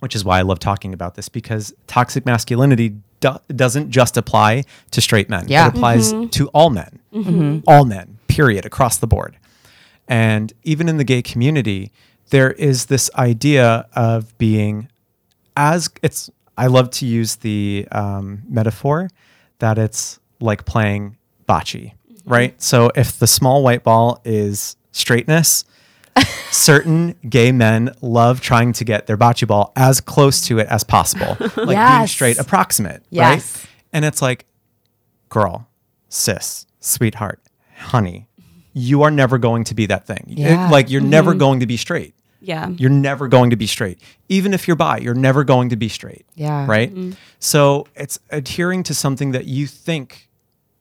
[0.00, 4.64] which is why I love talking about this because toxic masculinity do- doesn't just apply
[4.92, 5.46] to straight men.
[5.48, 5.66] Yeah.
[5.66, 6.28] It applies mm-hmm.
[6.28, 7.60] to all men, mm-hmm.
[7.66, 9.36] all men, period, across the board.
[10.06, 11.90] And even in the gay community,
[12.30, 14.88] there is this idea of being
[15.56, 19.10] as it's, I love to use the um, metaphor
[19.58, 21.16] that it's like playing
[21.48, 21.92] bocce,
[22.24, 22.60] right?
[22.60, 25.64] So if the small white ball is straightness,
[26.50, 30.82] certain gay men love trying to get their bocce ball as close to it as
[30.84, 33.56] possible, like being straight approximate, Yes.
[33.64, 33.66] right?
[33.92, 34.46] And it's like,
[35.28, 35.68] girl,
[36.08, 37.40] sis, sweetheart,
[37.76, 38.26] honey,
[38.72, 40.24] you are never going to be that thing.
[40.28, 40.70] It- Yeah.
[40.70, 42.14] like you're never going to be straight.
[42.40, 43.98] Yeah You're never going to be straight.
[44.28, 46.26] Even if you're bi, you're never going to be straight.
[46.34, 46.66] Yeah.
[46.66, 46.90] Right?
[46.90, 47.12] Mm-hmm.
[47.38, 50.28] So it's adhering to something that you think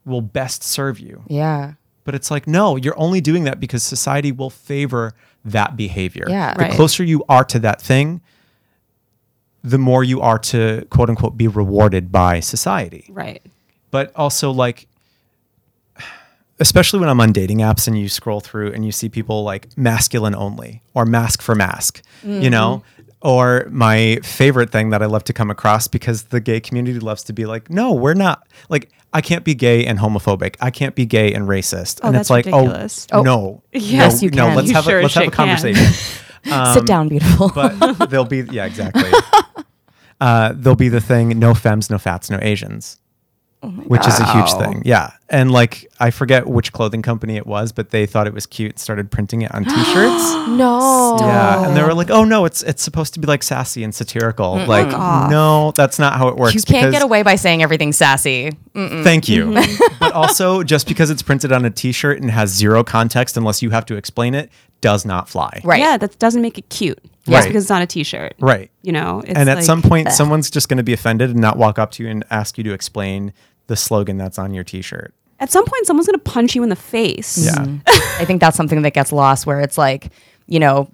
[0.05, 1.23] will best serve you.
[1.27, 1.73] Yeah.
[2.03, 5.13] But it's like, no, you're only doing that because society will favor
[5.43, 6.25] that behavior.
[6.27, 6.53] Yeah.
[6.53, 6.73] The Right.
[6.73, 8.21] closer you are to that thing,
[9.63, 13.05] the more you are to quote unquote be rewarded by society.
[13.09, 13.41] right
[13.91, 14.87] But also, like,
[16.59, 19.77] especially when I'm on dating apps and you scroll through and you see people like
[19.77, 22.83] masculine only or mask for mask, you know?
[23.21, 27.23] Or my favorite thing that I love to come across because the gay community loves
[27.23, 28.47] to be like, no, we're not.
[28.69, 30.57] Like, I can't be gay and homophobic.
[30.61, 32.01] I can't be gay and racist.
[32.03, 33.07] Oh, and that's it's like, ridiculous.
[33.11, 34.45] oh, Oh, no, yes, no, you no.
[34.47, 34.55] can.
[34.57, 35.85] Let's You have sure a let's have a conversation.
[36.73, 37.49] Sit down, beautiful.
[37.55, 39.09] but there'll be yeah exactly.
[40.21, 42.99] uh, there'll be the thing: no femmes, no fats, no Asians,
[43.65, 44.81] Oh which is a huge thing.
[44.85, 48.45] Yeah, and like I forget which clothing company it was, but they thought it was
[48.45, 50.47] cute, and started printing it on T-shirts.
[50.49, 51.17] no.
[51.19, 53.93] yeah, and they were like, "Oh no, it's it's supposed to be like sassy and
[53.93, 56.53] satirical." Like, oh no, that's not how it works.
[56.55, 58.51] you can't get away by saying everything's sassy.
[58.73, 59.45] Thank you.
[59.45, 59.95] Mm-hmm.
[59.99, 63.69] but also, just because it's printed on a T-shirt and has zero context, unless you
[63.71, 64.49] have to explain it,
[64.81, 65.61] does not fly.
[65.63, 65.79] Right.
[65.79, 66.99] Yeah, that doesn't make it cute.
[67.27, 67.43] Right.
[67.47, 68.35] Because it's on a t-shirt.
[68.39, 68.69] Right.
[68.83, 71.39] You know, it's and at like- some point, someone's just going to be offended and
[71.39, 73.33] not walk up to you and ask you to explain
[73.67, 75.13] the slogan that's on your T-shirt.
[75.39, 77.37] at some point someone's going to punch you in the face.
[77.45, 77.77] Yeah.
[78.19, 80.11] I think that's something that gets lost where it's like,
[80.47, 80.89] you know,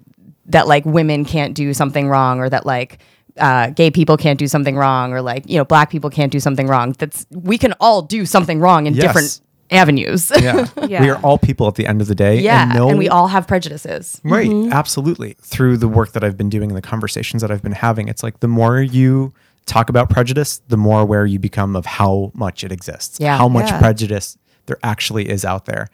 [0.46, 2.98] that like women can't do something wrong or that like
[3.38, 6.40] uh, gay people can't do something wrong or like, you know, black people can't do
[6.40, 6.92] something wrong.
[6.98, 9.02] That's we can all do something wrong in Yes.
[9.04, 10.30] different avenues.
[10.40, 10.66] Yeah.
[10.88, 11.00] Yeah.
[11.00, 12.40] We are all people at the end of the day.
[12.40, 12.64] yeah.
[12.64, 14.20] And, no, and we all have prejudices.
[14.24, 14.50] Right.
[14.72, 15.34] Absolutely.
[15.40, 18.22] Through the work that I've been doing and the conversations that I've been having, it's
[18.22, 19.32] like the more you
[19.66, 23.36] talk about prejudice, the more aware you become of how much it exists, Yeah.
[23.36, 23.78] how much Yeah.
[23.78, 25.88] prejudice there actually is out there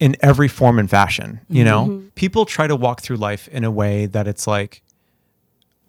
[0.00, 1.40] in every form and fashion.
[1.48, 2.06] You know, mm-hmm.
[2.14, 4.82] people try to walk through life in a way that it's like,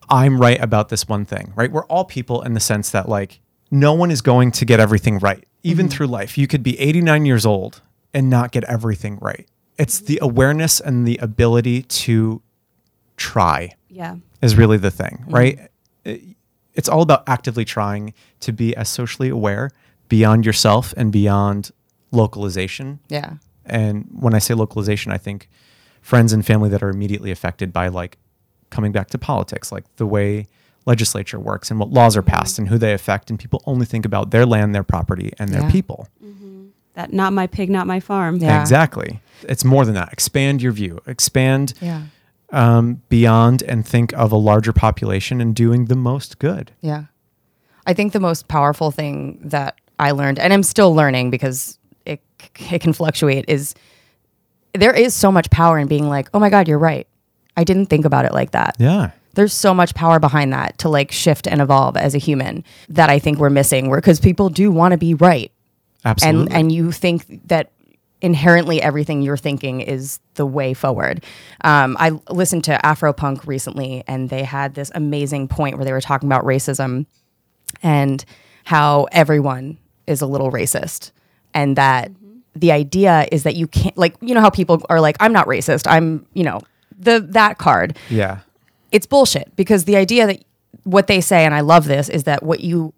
[0.10, 1.72] I'm right about this one thing, right?
[1.72, 3.40] We're all people in the sense that like
[3.72, 5.44] no one is going to get everything right.
[5.64, 5.96] Even mm-hmm.
[5.98, 7.82] through life, you could be 89 years old
[8.14, 9.48] and not get everything right.
[9.78, 12.42] It's the awareness and the ability to
[13.18, 14.18] try Yeah.
[14.42, 15.34] is really the thing, mm-hmm.
[15.34, 15.70] right?
[16.76, 19.70] It- It's all about actively trying to be as socially aware
[20.10, 21.72] beyond yourself and beyond
[22.12, 23.00] localization.
[23.10, 23.34] Yeah.
[23.66, 25.50] And when I say localization, I think
[26.02, 28.18] friends and family that are immediately affected by like
[28.70, 30.48] coming back to politics, like the way
[30.86, 32.64] legislature works and what laws are passed mm-hmm.
[32.64, 33.30] and who they affect.
[33.32, 35.72] And people only think about their land, their property, and their Yeah.
[35.72, 36.08] people.
[36.24, 36.66] Mm-hmm.
[36.94, 38.38] That not my pig, not my farm.
[38.38, 38.62] Yeah.
[38.62, 39.20] Exactly.
[39.44, 40.14] It's more than that.
[40.14, 42.04] Expand your view, expand Yeah.
[42.52, 46.72] Um, beyond and think of a larger population and doing the most good.
[46.82, 47.06] Yeah.
[47.86, 52.22] I think the most powerful thing that I learned, and I'm still learning because it,
[52.72, 53.76] it can fluctuate, is
[54.74, 57.08] there is so much power in being like, oh my God, you're right.
[57.58, 58.76] I didn't think about it like that.
[58.80, 59.12] Yeah.
[59.36, 63.10] There's so much power behind that to like shift and evolve as a human that
[63.10, 63.92] I think we're missing.
[63.92, 65.52] Because people do want to be right,
[66.06, 66.42] Absolutely.
[66.44, 67.70] and and you think that
[68.26, 71.24] inherently everything you're thinking is the way forward.
[71.62, 76.02] Um, I listened to Afropunk recently, and they had this amazing point where they were
[76.02, 77.06] talking about racism
[77.84, 78.26] and
[78.64, 81.12] how everyone is a little racist,
[81.54, 82.12] and that
[82.56, 85.46] the idea is that you can't like you know how people are like I'm not
[85.46, 86.62] racist, I'm you know
[86.98, 88.40] the that card yeah.
[88.92, 90.44] it's bullshit because the idea that
[90.84, 92.94] what they say, and I love this, is that what you,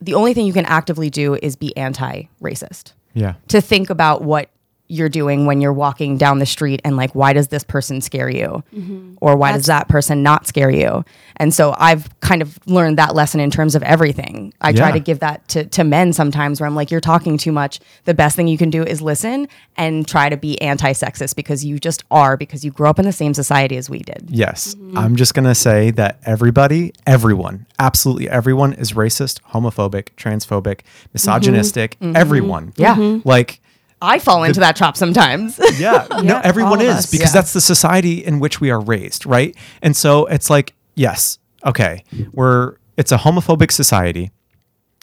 [0.00, 2.92] the only thing you can actively do is be anti racist.
[3.12, 3.34] Yeah.
[3.48, 4.48] To think about what
[4.90, 8.28] you're doing when you're walking down the street and like, why does this person scare
[8.28, 8.62] you?
[8.74, 9.14] Mm-hmm.
[9.20, 11.04] Or why does that person not scare you?
[11.36, 14.52] And so I've kind of learned that lesson in terms of everything.
[14.60, 17.52] I try to give that to, to men sometimes where I'm like, you're talking too
[17.52, 17.78] much.
[18.04, 21.64] The best thing you can do is listen and try to be anti sexist because
[21.64, 24.28] you just are, because you grew up in the same society as we did.
[24.28, 24.74] Yes.
[24.74, 24.98] Mm-hmm.
[24.98, 30.80] I'm just going to say that everybody, everyone, absolutely everyone is racist, homophobic, transphobic,
[31.12, 32.16] misogynistic, mm-hmm.
[32.16, 32.72] everyone.
[32.76, 33.20] Yeah.
[33.24, 33.59] Like,
[34.02, 35.60] I fall into that trap sometimes.
[35.78, 37.10] yeah, no, everyone is us.
[37.10, 37.40] because Yeah.
[37.40, 39.54] that's the society in which we are raised, right?
[39.82, 44.30] And so it's like, yes, okay, we're it's a homophobic society.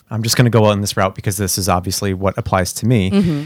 [0.09, 2.85] I'm just going to go on this route because this is obviously what applies to
[2.87, 3.11] me.
[3.11, 3.45] Mm-hmm.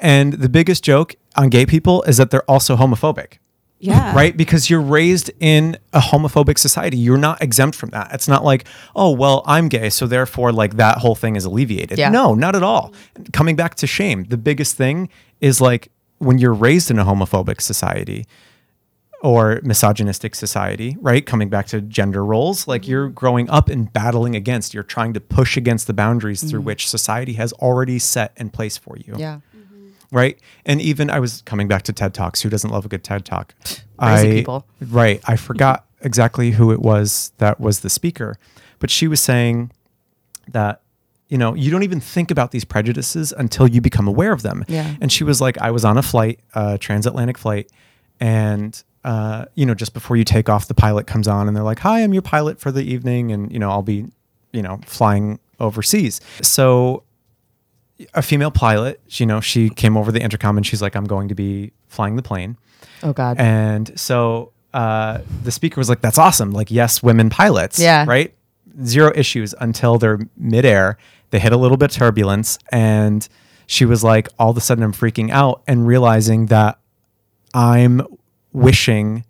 [0.00, 3.38] And the biggest joke on gay people is that they're also homophobic.
[3.78, 4.14] Yeah.
[4.14, 4.36] Right?
[4.36, 6.96] Because you're raised in a homophobic society.
[6.96, 8.10] You're not exempt from that.
[8.12, 11.98] It's not like, oh, well, I'm gay, so therefore, like, that whole thing is alleviated.
[11.98, 12.08] Yeah.
[12.08, 12.94] No, not at all.
[13.32, 15.10] Coming back to shame, the biggest thing
[15.40, 18.26] is like when you're raised in a homophobic society
[19.22, 21.24] or misogynistic society, right?
[21.26, 22.90] Coming back to gender roles, like mm-hmm.
[22.90, 26.66] you're growing up and battling against, you're trying to push against the boundaries through mm-hmm.
[26.66, 29.40] which society has already set in place for you yeah.
[30.12, 30.38] Right?
[30.64, 32.42] And even I was coming back to TED Talks.
[32.42, 33.54] Who doesn't love a good TED Talk?
[33.64, 34.66] Crazy I, people.
[34.80, 35.20] Right.
[35.24, 38.38] I forgot exactly who it was that was the speaker,
[38.78, 39.72] but she was saying
[40.48, 40.82] that
[41.28, 44.64] you know you don't even think about these prejudices until you become aware of them.
[44.68, 44.94] Yeah.
[45.00, 47.70] And she was like, I was on a flight, a transatlantic flight,
[48.20, 51.64] and uh, you know, just before you take off, the pilot comes on and they're
[51.64, 54.06] like, "Hi, I'm your pilot for the evening, and you know, I'll be,
[54.52, 57.04] you know, flying overseas." So
[58.14, 61.28] a female pilot, you know, she came over the intercom and she's like, I'm going
[61.28, 62.56] to be flying the plane.
[63.02, 63.38] Oh God.
[63.38, 66.50] And so uh, the speaker was like, That's awesome.
[66.50, 67.78] Like, yes, women pilots.
[67.78, 68.04] Yeah.
[68.06, 68.34] Right?
[68.84, 70.98] Zero issues until they're midair.
[71.30, 72.58] They hit a little bit of turbulence.
[72.70, 73.26] And
[73.66, 76.78] she was like, All of a sudden, I'm freaking out and realizing that
[77.54, 78.02] I'm
[78.52, 79.24] wishing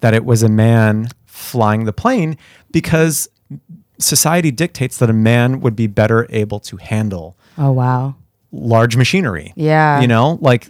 [0.00, 2.38] that it was a man flying the plane
[2.70, 3.28] because
[3.98, 8.14] society dictates that a man would be better able to handle oh wow.
[8.52, 9.52] large machinery.
[9.56, 10.00] Yeah.
[10.00, 10.68] You know, like,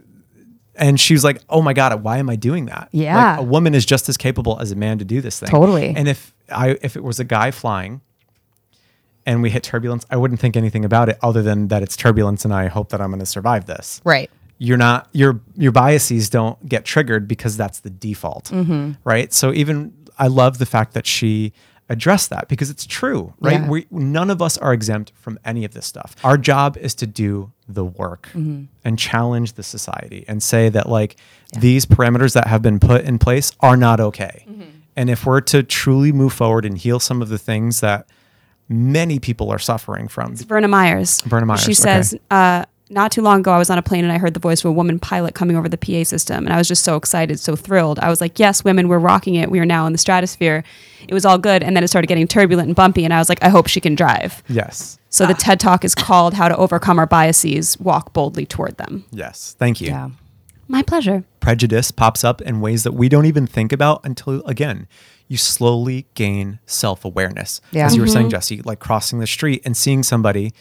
[0.74, 2.88] and she was like, oh my God, why am I doing that?
[2.92, 3.32] Yeah.
[3.32, 5.48] Like, a woman is just as capable as a man to do this thing.
[5.48, 5.94] Totally.
[5.96, 8.00] And if I, if it was a guy flying
[9.24, 12.44] and we hit turbulence, I wouldn't think anything about it other than that it's turbulence
[12.44, 14.00] and I hope that I'm going to survive this.
[14.04, 14.30] Right.
[14.58, 18.92] you're not your your biases don't get triggered because that's the default mm-hmm.
[19.04, 21.52] right so even i love the fact that she
[21.88, 23.60] addressed that because it's true right?
[23.60, 23.68] Yeah.
[23.68, 26.16] we none of us are exempt from any of this stuff.
[26.24, 31.16] Our job is to do the work and challenge the society and say that like
[31.58, 34.46] these parameters that have been put in place are not okay.
[34.96, 38.08] And if we're to truly move forward and heal some of the things that
[38.68, 40.32] many people are suffering from.
[40.32, 41.20] It's Verna Myers.
[41.20, 41.74] Verna Myers, She okay.
[41.74, 44.40] says, uh, not too long ago, I was on a plane and I heard the
[44.40, 46.44] voice of a woman pilot coming over the PA system.
[46.44, 47.98] And I was just so excited, so thrilled.
[47.98, 49.50] I was like, yes, women, we're rocking it.
[49.50, 50.62] We are now in the stratosphere.
[51.08, 51.62] It was all good.
[51.64, 53.04] And then it started getting turbulent and bumpy.
[53.04, 54.42] And I was like, I hope she can drive.
[54.48, 58.76] yes So the TED Talk is called How to Overcome Our Biases, Walk Boldly Toward
[58.76, 59.04] Them.
[59.10, 60.10] yes thank you Yeah.
[60.68, 61.24] My pleasure.
[61.40, 64.86] prejudice pops up in ways that we don't even think about until again
[65.28, 67.86] you slowly gain self-awareness Yeah.
[67.86, 68.12] as you were Mm-hmm.
[68.14, 70.52] saying jesse like crossing the street and seeing somebody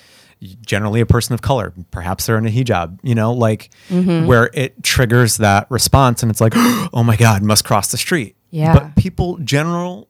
[0.66, 4.26] generally a person of color perhaps they're in a hijab you know like Mm-hmm.
[4.28, 6.54] where it triggers that response and it's like
[6.94, 8.74] oh my god must cross the street Yeah.
[8.74, 10.08] but people general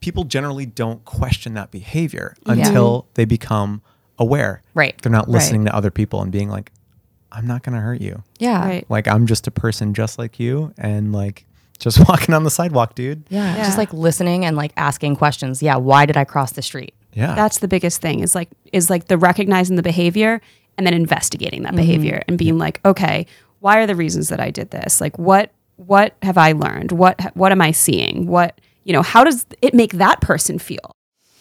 [0.00, 3.82] people generally don't question that behavior until they become
[4.18, 4.96] aware Right.
[5.02, 5.34] they're not Right.
[5.34, 6.72] listening to other people and being like
[7.32, 8.64] i'm not going to hurt you Yeah.
[8.64, 8.86] Right.
[8.88, 11.44] like I'm just a person just like you and like
[11.78, 13.22] just walking on the sidewalk, dude.
[13.28, 13.54] Yeah.
[13.56, 13.64] Yeah.
[13.64, 15.62] Just like listening and like asking questions.
[15.62, 15.76] Yeah.
[15.76, 16.92] Why did I cross the street?
[17.18, 17.34] Yeah.
[17.34, 20.40] That's the biggest thing is like is like the recognizing the behavior
[20.76, 21.76] and then investigating that mm-hmm.
[21.76, 23.26] behavior and being like, okay,
[23.58, 25.00] why are the reasons that I did this?
[25.00, 26.92] Like what what have I learned?
[26.92, 28.26] What what am I seeing?
[28.26, 30.92] What you know, how does it make that person feel?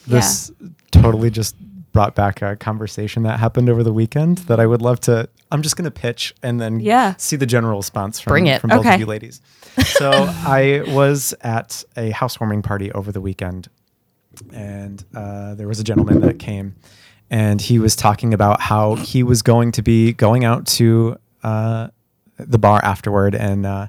[0.08, 0.52] this
[0.92, 1.56] totally just
[1.92, 5.62] brought back a conversation that happened over the weekend that I would love to I'm
[5.62, 7.16] just gonna pitch and then Yeah.
[7.18, 8.62] see the general response from, Bring it.
[8.62, 8.96] from both Okay.
[8.96, 9.42] of you ladies.
[9.84, 10.12] So
[10.46, 13.70] I was at a housewarming party over the weekend
[14.54, 16.76] and uh, there was a gentleman that came
[17.30, 21.90] and he was talking about how he was going to be going out to uh,
[22.38, 23.36] the bar afterward.
[23.36, 23.88] And uh,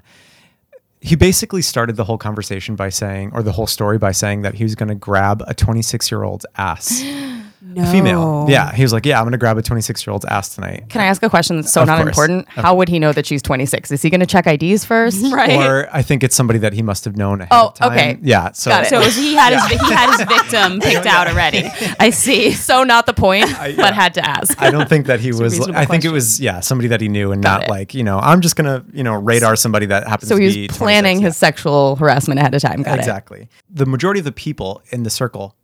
[0.99, 4.55] he basically started the whole conversation by saying or the whole story by saying that
[4.55, 7.01] he was going to grab a 26 year old's ass
[7.75, 7.83] No.
[7.83, 10.25] a female yeah he was like yeah i'm going to grab a 26 year old's
[10.25, 12.09] ass tonight Can I ask a question that's so Of not course.
[12.09, 12.49] important?
[12.49, 13.91] How would he know that she's 26?
[13.91, 15.23] Is he going to check IDs first?
[15.31, 15.51] Right.
[15.51, 18.17] or i think it's somebody that he must have known ahead Oh, of time okay.
[18.23, 18.89] yeah so Got it.
[18.89, 21.63] so he had his he had his victim picked out already.
[21.99, 22.51] I see.
[22.53, 23.73] So not the point, yeah.
[23.75, 24.59] but had to ask.
[24.61, 25.59] I don't think that he was.
[25.69, 27.69] I think it was yeah somebody that he knew and Got not it.
[27.69, 30.45] like you know I'm just gonna you know radar somebody that happens So to he
[30.47, 31.27] was be planning yeah.
[31.27, 32.81] his sexual harassment ahead of time.
[32.83, 32.99] Got it.
[33.01, 33.47] exactly.
[33.69, 35.55] The majority of the people in the circle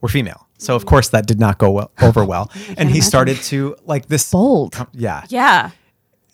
[0.00, 2.50] were female, so of course that did not go well, over well.
[2.68, 3.02] and he imagine.
[3.02, 4.72] started to like this Bold.
[4.72, 5.24] com- yeah.
[5.28, 5.70] Yeah.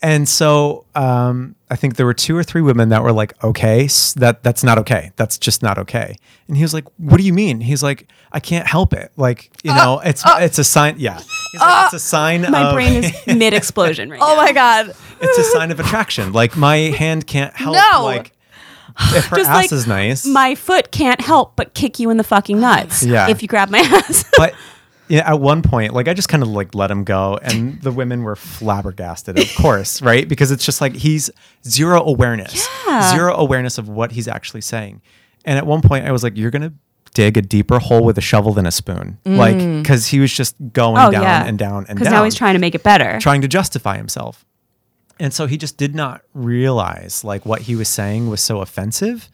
[0.02, 3.86] And so um, I think there were two or three women that were like, okay,
[4.16, 5.12] that that's not okay.
[5.16, 6.16] That's just not okay.
[6.48, 7.60] And he was like, what do you mean?
[7.60, 9.12] He's like, I can't help it.
[9.18, 10.94] Like, you know, uh, it's uh, it's a sign.
[10.98, 12.42] Yeah, He's like, it's a uh, sign.
[12.50, 14.42] My of, brain is mid explosion right Oh now.
[14.42, 14.94] my God.
[15.20, 16.32] it's a sign of attraction.
[16.32, 17.76] Like my hand can't help.
[17.76, 18.04] No.
[18.04, 18.32] Like
[19.14, 22.16] if her Just ass like is nice, My foot can't help but kick you in
[22.16, 23.28] the fucking nuts Yeah.
[23.28, 24.24] if you grab my ass.
[24.36, 24.54] but
[25.08, 27.90] yeah, at one point, like I just kind of like let him go, and the
[27.90, 30.28] women were flabbergasted, of course, right?
[30.28, 31.30] Because it's just like he's
[31.66, 33.10] zero awareness, Yeah.
[33.10, 35.02] zero awareness of what he's actually saying.
[35.44, 36.72] And at one point, I was like, "You're gonna
[37.14, 39.36] dig a deeper hole with a shovel than a spoon," mm.
[39.36, 41.94] like because he was just going oh down yeah, and down and down.
[41.96, 43.18] Because now he's trying to make it better.
[43.20, 44.44] trying to justify himself.
[45.20, 49.28] And so he just did not realize like what he was saying was so offensive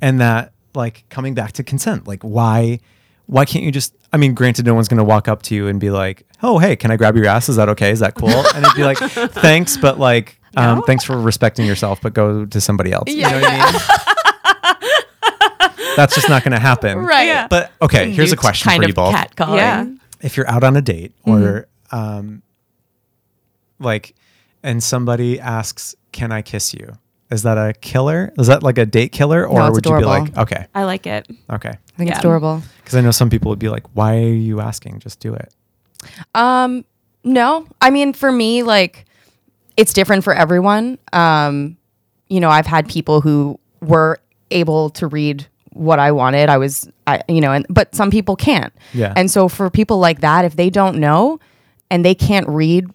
[0.00, 2.80] and that like coming back to consent, like why
[3.26, 5.78] why can't you just I mean, granted no one's gonna walk up to you and
[5.78, 7.48] be like, Oh hey, can I grab your ass?
[7.48, 7.90] Is that okay?
[7.90, 8.30] Is that cool?
[8.30, 8.98] And it'd be like,
[9.32, 10.84] Thanks, but like um, No?
[10.86, 13.08] thanks for respecting yourself, but go to somebody else.
[13.12, 13.80] You know what I mean?
[15.96, 16.98] That's just not gonna happen.
[16.98, 17.26] Right.
[17.26, 17.46] Yeah.
[17.48, 19.56] But okay, here's a question kind for of you both catcalling.
[19.56, 19.86] Yeah.
[20.20, 22.42] if you're out on a date or um
[23.78, 24.14] like
[24.62, 26.92] and somebody asks can i kiss you
[27.30, 29.92] is that a killer is that like a date killer or No, it's would you
[29.92, 30.24] be adorable.
[30.24, 31.26] like okay I like it.
[31.50, 32.16] okay I think Yeah.
[32.16, 32.62] it's adorable.
[32.78, 35.52] because i know some people would be like why are you asking just do it
[36.34, 36.84] Um,
[37.24, 39.06] no, I mean, for me, like,
[39.76, 40.98] it's different for everyone.
[41.12, 41.76] Um,
[42.28, 44.18] you know, I've had people who were
[44.52, 46.48] able to read what I wanted.
[46.48, 48.72] I was, I, you know, and but some people can't.
[48.94, 49.12] Yeah.
[49.16, 51.40] And so for people like that, if they don't know
[51.90, 52.86] and they can't read,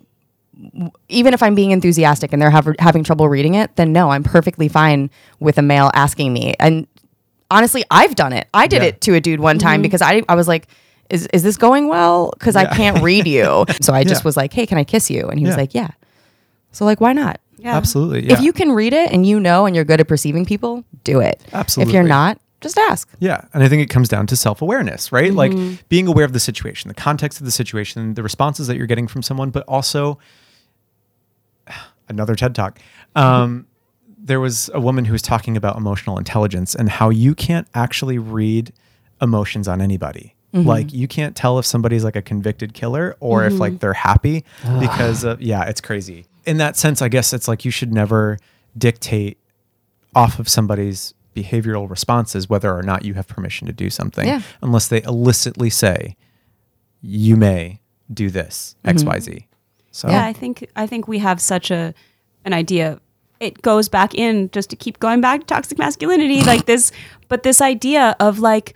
[1.10, 4.24] even if I'm being enthusiastic and they're hav- having trouble reading it, then no, I'm
[4.24, 6.54] perfectly fine with a male asking me.
[6.60, 6.88] And
[7.50, 8.48] honestly, I've done it.
[8.54, 8.90] I did Yeah.
[8.90, 10.68] it to a dude one time because I, I was like,
[11.10, 12.32] is, is this going well?
[12.38, 13.66] Because I can't read you.
[13.82, 14.26] so I just Yeah.
[14.26, 15.28] was like, hey, can I kiss you?
[15.28, 15.90] And he was like, yeah.
[16.72, 17.40] So like, why not?
[17.58, 17.76] Yeah.
[17.78, 18.34] absolutely yeah.
[18.34, 21.20] If you can read it and you know and you're good at perceiving people, do
[21.20, 21.40] it.
[21.54, 21.92] Absolutely.
[21.92, 23.10] If you're not, just ask.
[23.18, 25.82] yeah and i think it comes down to self-awareness right like Mm-hmm.
[25.90, 29.08] being aware of the situation the context of the situation the responses that you're getting
[29.08, 30.20] from someone but also
[32.12, 32.80] another TED talk.
[33.16, 33.68] Um,
[34.18, 38.20] there was a woman who was talking about emotional intelligence and how you can't actually
[38.20, 38.72] read
[39.22, 40.36] emotions on anybody.
[40.54, 40.68] Mm-hmm.
[40.68, 43.78] Like you can't tell if somebody's like a convicted killer or if like mm-hmm.
[43.80, 44.44] they're happy
[44.80, 46.26] because of yeah, it's crazy.
[46.46, 48.38] In that sense, I guess it's like you should never
[48.78, 49.38] dictate
[50.14, 54.42] off of somebody's behavioral responses whether or not you have permission to do something Yeah.
[54.62, 56.18] unless they illicitly say
[57.02, 57.80] you may
[58.14, 59.38] do this xyz mm-hmm.
[59.92, 61.94] So Yeah, I think I think we have such a
[62.46, 63.00] an idea.
[63.40, 66.92] It goes back in just to keep going back to toxic masculinity, like this,
[67.28, 68.76] but this idea of like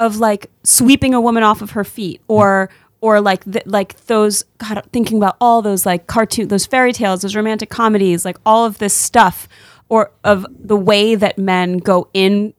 [0.00, 2.68] of like sweeping a woman off of her feet, or
[3.00, 7.22] or like th- like those God, thinking about all those like cartoon, those fairy tales,
[7.22, 9.48] those romantic comedies, like all of this stuff,
[9.88, 12.54] or of the way that men go in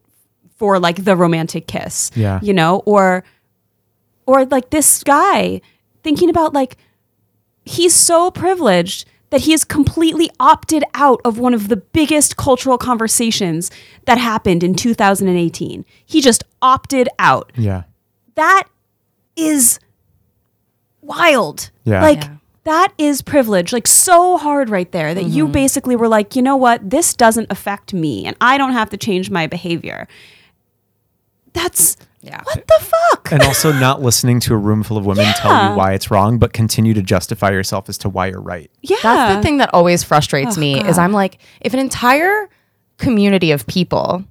[0.56, 2.40] for like the romantic kiss, Yeah.
[2.42, 3.24] you know, or
[4.26, 5.60] or like this guy
[6.02, 6.76] thinking about like
[7.68, 12.78] he's so privileged that he has completely opted out of one of the biggest cultural
[12.78, 13.70] conversations
[14.06, 15.84] that happened in 2018.
[16.04, 17.52] He just opted out.
[17.54, 17.82] yeah
[18.36, 18.64] That
[19.36, 19.78] is
[21.02, 21.70] wild.
[21.84, 22.02] Yeah.
[22.02, 22.36] Like Yeah.
[22.64, 25.52] that is privilege, like so hard right there that you mm-hmm.
[25.52, 26.88] basically were like, you know what?
[26.88, 30.08] This doesn't affect me and I don't have to change my behavior.
[31.52, 32.40] That's Yeah.
[32.44, 33.30] what the fuck?
[33.32, 36.38] and also not listening to a room full of women tell you why it's wrong
[36.38, 38.96] but continue to justify yourself as to why you're right yeah.
[39.02, 42.48] That's the thing that always frustrates Oh, me is I'm like, if an entire
[42.96, 44.24] community of people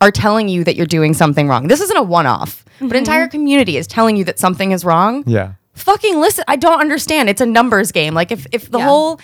[0.00, 2.90] are telling you that you're doing something wrong, this isn't a one-off, but Mm-hmm.
[2.92, 5.24] an entire community is telling you that something is wrong.
[5.26, 6.44] yeah Fucking listen.
[6.48, 7.28] I don't understand.
[7.28, 8.12] It's a numbers game.
[8.14, 8.84] Like if if the Yeah.
[8.84, 9.20] whole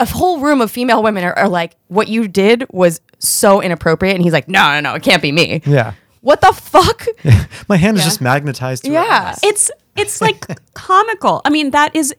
[0.00, 4.14] a whole room of female women are, are like, what you did was so inappropriate,
[4.14, 5.62] and he's like, no, no, no, it can't be me.
[5.66, 5.92] yeah
[6.26, 7.06] What the fuck?
[7.68, 9.36] my hand is just magnetized to Yeah.
[9.44, 11.40] it's it's like comical.
[11.44, 12.12] I mean, that is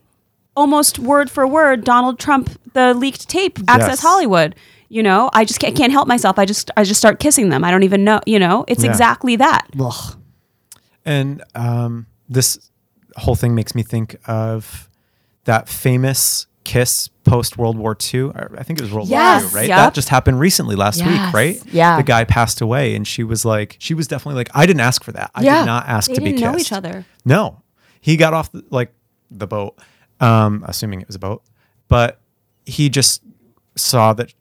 [0.56, 4.02] almost word for word Donald Trump, the leaked tape, Access Yes.
[4.02, 4.56] Hollywood.
[4.88, 6.40] You know, I just can't, can't help myself.
[6.40, 7.66] I just I just start kissing them.
[7.66, 8.22] I don't even know.
[8.26, 8.90] You know, it's Yeah.
[8.92, 9.68] exactly that.
[11.06, 12.72] And um, this
[13.18, 14.90] whole thing makes me think of
[15.44, 18.32] that famous kiss post World War II.
[18.36, 19.44] I think it was World Yes.
[19.44, 19.68] War II, right?
[19.70, 19.78] Yep.
[19.78, 21.08] That just happened recently last Yes.
[21.28, 21.62] week, right?
[21.74, 21.98] Yeah.
[21.98, 25.04] The guy passed away, and she was like, she was definitely like, I didn't ask
[25.04, 25.32] for that.
[25.36, 25.60] I Yeah.
[25.60, 26.44] did not ask They to be kissed.
[26.44, 27.06] know each other.
[27.26, 27.62] No,
[28.02, 28.94] he got off the, like
[29.30, 29.78] the boat,
[30.20, 31.44] um, assuming it was a boat,
[31.88, 32.20] but
[32.66, 33.22] he just
[33.76, 34.34] saw that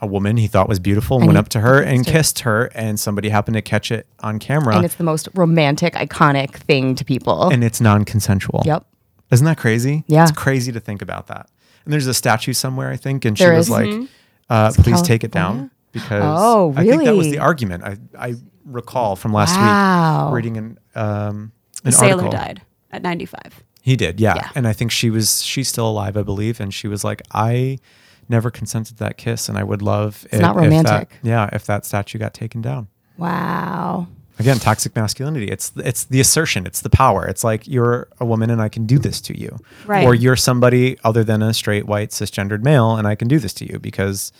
[0.00, 2.12] a woman he thought was beautiful and, And went up to her and kissed her.
[2.12, 5.94] kissed her, and somebody happened to catch it on camera, and it's the most romantic,
[5.94, 7.48] iconic thing to people.
[7.50, 8.62] and it's non-consensual.
[8.64, 8.84] yep.
[9.30, 10.04] Isn't that crazy?
[10.08, 10.24] Yeah.
[10.24, 11.48] It's crazy to think about that.
[11.84, 13.70] And there's a statue somewhere, I think, and she There was is.
[13.70, 14.04] like, Mm-hmm.
[14.50, 18.34] uh, please take it down because Oh, I think that was the argument I, I
[18.64, 20.26] recall from last Wow.
[20.28, 21.52] week reading an, um,
[21.82, 22.30] The an sailor article.
[22.32, 22.62] died
[22.92, 23.64] at 95.
[23.82, 24.34] He did, yeah.
[24.36, 24.50] Yeah.
[24.54, 27.78] And I think she was she's still alive, I believe, and she was like, I
[28.28, 31.10] never consented to that kiss, and I would love It's not romantic.
[31.10, 32.86] that, yeah, if that statue got taken down.
[33.18, 34.06] Wow.
[34.38, 35.46] Again, toxic masculinity.
[35.48, 36.66] It's it's the assertion.
[36.66, 37.26] It's the power.
[37.26, 40.04] It's like you're a woman and I can do this to you, Right.
[40.06, 43.52] or you're somebody other than a straight white cisgendered male and I can do this
[43.54, 44.32] to you because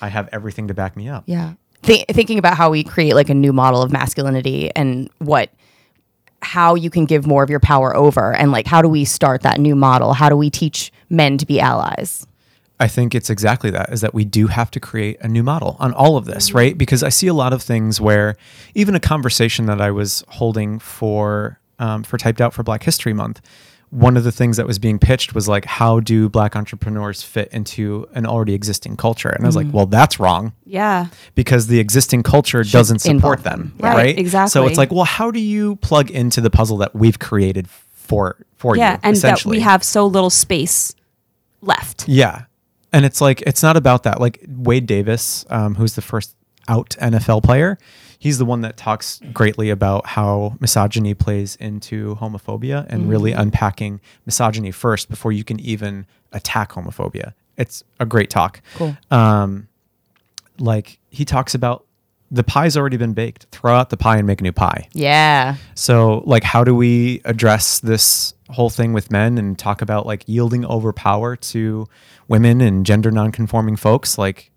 [0.00, 1.24] I have everything to back me up.
[1.26, 1.54] Yeah.
[1.82, 5.50] Th- thinking about how we create like a new model of masculinity and what
[6.40, 9.42] how you can give more of your power over and like how do we start
[9.42, 10.12] that new model?
[10.12, 12.24] How do we teach men to be allies?
[12.80, 15.76] I think it's exactly that is that we do have to create a new model
[15.80, 16.76] on all of this, right?
[16.78, 18.36] Because I see a lot of things where
[18.74, 23.12] even a conversation that I was holding for um, for typed out for Black History
[23.12, 23.40] Month,
[23.90, 27.48] one of the things that was being pitched was like, how do Black entrepreneurs fit
[27.52, 29.28] into an already existing culture?
[29.30, 31.06] And I was like, well, that's wrong Yeah.
[31.34, 33.90] because the existing culture doesn't support them, them.
[33.96, 34.50] Right, Exactly.
[34.50, 38.36] So it's like, well, how do you plug into the puzzle that we've created for
[38.56, 38.94] for Yeah.
[38.94, 38.98] you?
[39.04, 40.94] And that we have so little space
[41.62, 42.06] left.
[42.08, 42.42] Yeah.
[42.92, 44.20] And it's like, it's not about that.
[44.20, 46.34] Like Wade Davis, um, who's the first
[46.68, 47.78] out NFL player,
[48.18, 54.00] he's the one that talks greatly about how misogyny plays into homophobia and really unpacking
[54.26, 57.34] misogyny first before you can even attack homophobia.
[57.56, 58.60] It's a great talk.
[58.76, 58.96] Cool.
[59.10, 59.68] Um,
[60.58, 61.84] like he talks about
[62.30, 63.46] the pie's already been baked.
[63.52, 64.88] Throw out the pie and make a new pie.
[64.92, 65.56] Yeah.
[65.74, 70.24] So, like, how do we address this whole thing with men and talk about like
[70.26, 71.86] yielding over power to
[72.28, 74.18] women and gender nonconforming folks?
[74.18, 74.50] Like,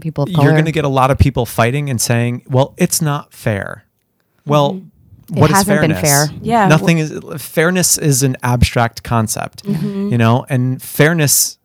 [0.00, 3.00] People of you're going to get a lot of people fighting and saying, "Well, it's
[3.00, 3.84] not fair."
[4.44, 5.40] Well, mm-hmm.
[5.40, 6.30] what is hasn't been fairness?
[6.30, 6.38] fair.
[6.42, 6.68] Yeah.
[6.68, 9.86] nothing is fairness is an abstract concept, mm-hmm.
[9.86, 10.08] Mm-hmm.
[10.12, 11.58] you know, and fairness.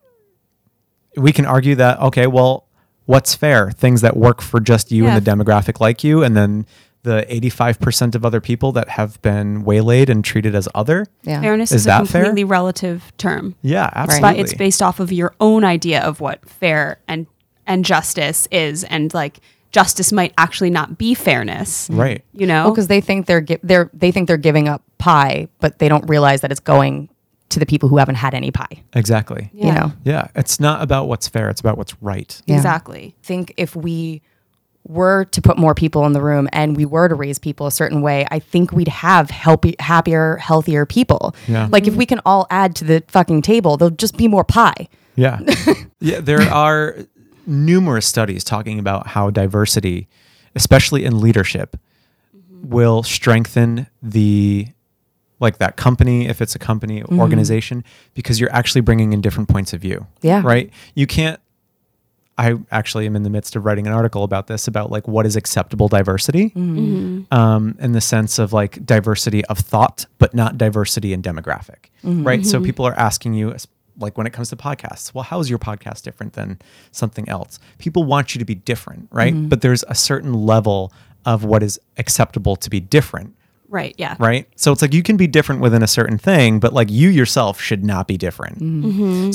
[1.17, 2.67] We can argue that okay, well,
[3.05, 3.69] what's fair?
[3.71, 5.17] Things that work for just you Yeah.
[5.17, 6.65] and the demographic like you, and then
[7.03, 11.07] the 85% of other people that have been waylaid and treated as other.
[11.23, 11.41] Yeah.
[11.41, 12.23] Fairness Is is, that a fair?
[12.23, 13.55] completely relative term.
[13.61, 14.39] Yeah, but absolutely.
[14.41, 17.27] it's based off of your own idea of what fair and
[17.67, 19.39] and justice is and like
[19.71, 22.25] justice might actually not be fairness right.
[22.33, 25.79] you know because they think they're gi- they're they think they're giving up pie, but
[25.79, 27.07] they don't realize that it's going
[27.49, 28.83] to the people who haven't had any pie.
[28.93, 29.49] Exactly.
[29.53, 29.65] Yeah.
[29.65, 32.41] You know, Yeah, it's not about what's fair, it's about what's right.
[32.45, 32.55] Yeah.
[32.55, 34.21] exactly think if we
[34.87, 37.71] were to put more people in the room and we were to raise people a
[37.71, 41.35] certain way, I think we'd have healthy, happier, healthier people.
[41.47, 41.67] Yeah.
[41.71, 44.87] Like if we can all add to the fucking table, there'll just be more pie.
[45.15, 45.39] Yeah.
[45.99, 46.97] yeah, there are
[47.45, 50.07] numerous studies talking about how diversity,
[50.55, 51.77] especially in leadership,
[52.63, 54.67] will strengthen the
[55.39, 57.19] like that company if it's a company mm-hmm.
[57.19, 60.05] organization because you're actually bringing in different points of view.
[60.21, 60.41] Yeah.
[60.45, 60.71] Right?
[60.93, 61.39] You can't
[62.41, 65.27] I actually am in the midst of writing an article about this about like what
[65.27, 66.77] is acceptable diversity mm-hmm.
[66.77, 67.33] Mm-hmm.
[67.33, 72.23] um, in the sense of like diversity of thought, but not diversity in demographic, mm-hmm.
[72.25, 72.43] right?
[72.43, 73.55] So people are asking you,
[73.99, 76.59] like when it comes to podcasts, well, how is your podcast different than
[76.91, 77.59] something else?
[77.77, 79.35] People want you to be different, right?
[79.47, 80.91] But there's a certain level
[81.27, 83.35] of what is acceptable to be different,
[83.69, 84.47] right yeah right?
[84.55, 87.61] So it's like you can be different within a certain thing, but like you yourself
[87.61, 88.57] should not be different.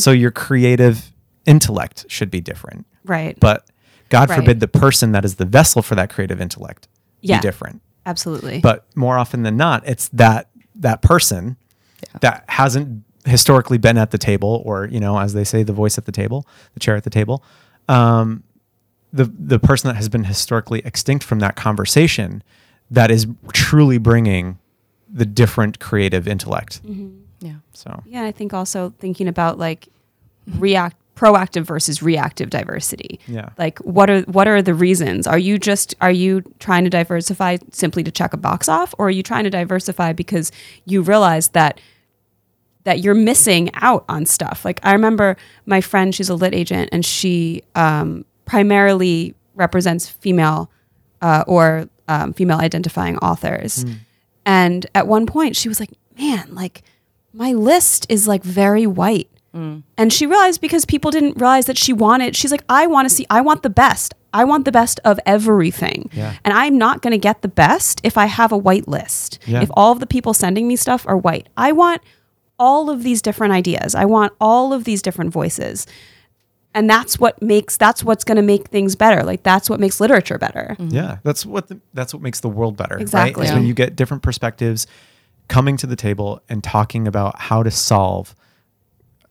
[0.00, 1.12] So your creative
[1.46, 3.66] intellect should be different right but
[4.08, 4.36] God Right.
[4.36, 6.86] forbid the person that is the vessel for that creative intellect
[7.22, 7.38] Yeah.
[7.38, 7.82] be different.
[8.04, 11.56] absolutely But more often than not, it's that that person
[12.20, 15.98] that hasn't historically been at the table, or you know, as they say, the voice
[15.98, 17.42] at the table, the chair at the table.
[17.88, 18.42] Um,
[19.12, 22.42] the the person that has been historically extinct from that conversation,
[22.90, 24.58] that is truly bringing
[25.12, 26.80] the different creative intellect.
[27.40, 27.54] Yeah.
[27.72, 29.88] So yeah i think also thinking about like
[30.58, 33.18] react proactive versus reactive diversity.
[33.26, 33.48] Yeah.
[33.58, 35.26] like what are what are the reasons?
[35.26, 39.08] Are you just are you trying to diversify simply to check a box off or
[39.08, 40.52] are you trying to diversify because
[40.84, 41.80] you realize that
[42.84, 44.64] that you're missing out on stuff?
[44.64, 50.70] Like i remember my friend she's a lit agent and she um, primarily represents female
[51.22, 53.84] uh, or um, female identifying authors.
[54.44, 56.82] And at one point she was like man like
[57.32, 59.30] my list is like very white
[59.96, 63.14] and she realized because people didn't realize that she wanted, she's like, I want to
[63.14, 64.14] see, I want the best.
[64.32, 66.10] I want the best of everything.
[66.12, 66.34] Yeah.
[66.44, 69.38] And I'm not going to get the best if I have a white list.
[69.46, 69.62] Yeah.
[69.62, 72.02] If all of the people sending me stuff are white, I want
[72.58, 73.94] all of these different ideas.
[73.94, 75.86] I want all of these different voices.
[76.74, 79.22] And that's what makes, that's what's going to make things better.
[79.22, 80.76] Like, that's what makes literature better.
[80.78, 80.94] Mm-hmm.
[80.94, 82.98] Yeah, that's what the, that's what makes the world better.
[82.98, 83.44] Exactly.
[83.44, 83.48] Right?
[83.48, 84.86] Is when you get different perspectives
[85.48, 88.34] coming to the table and talking about how to solve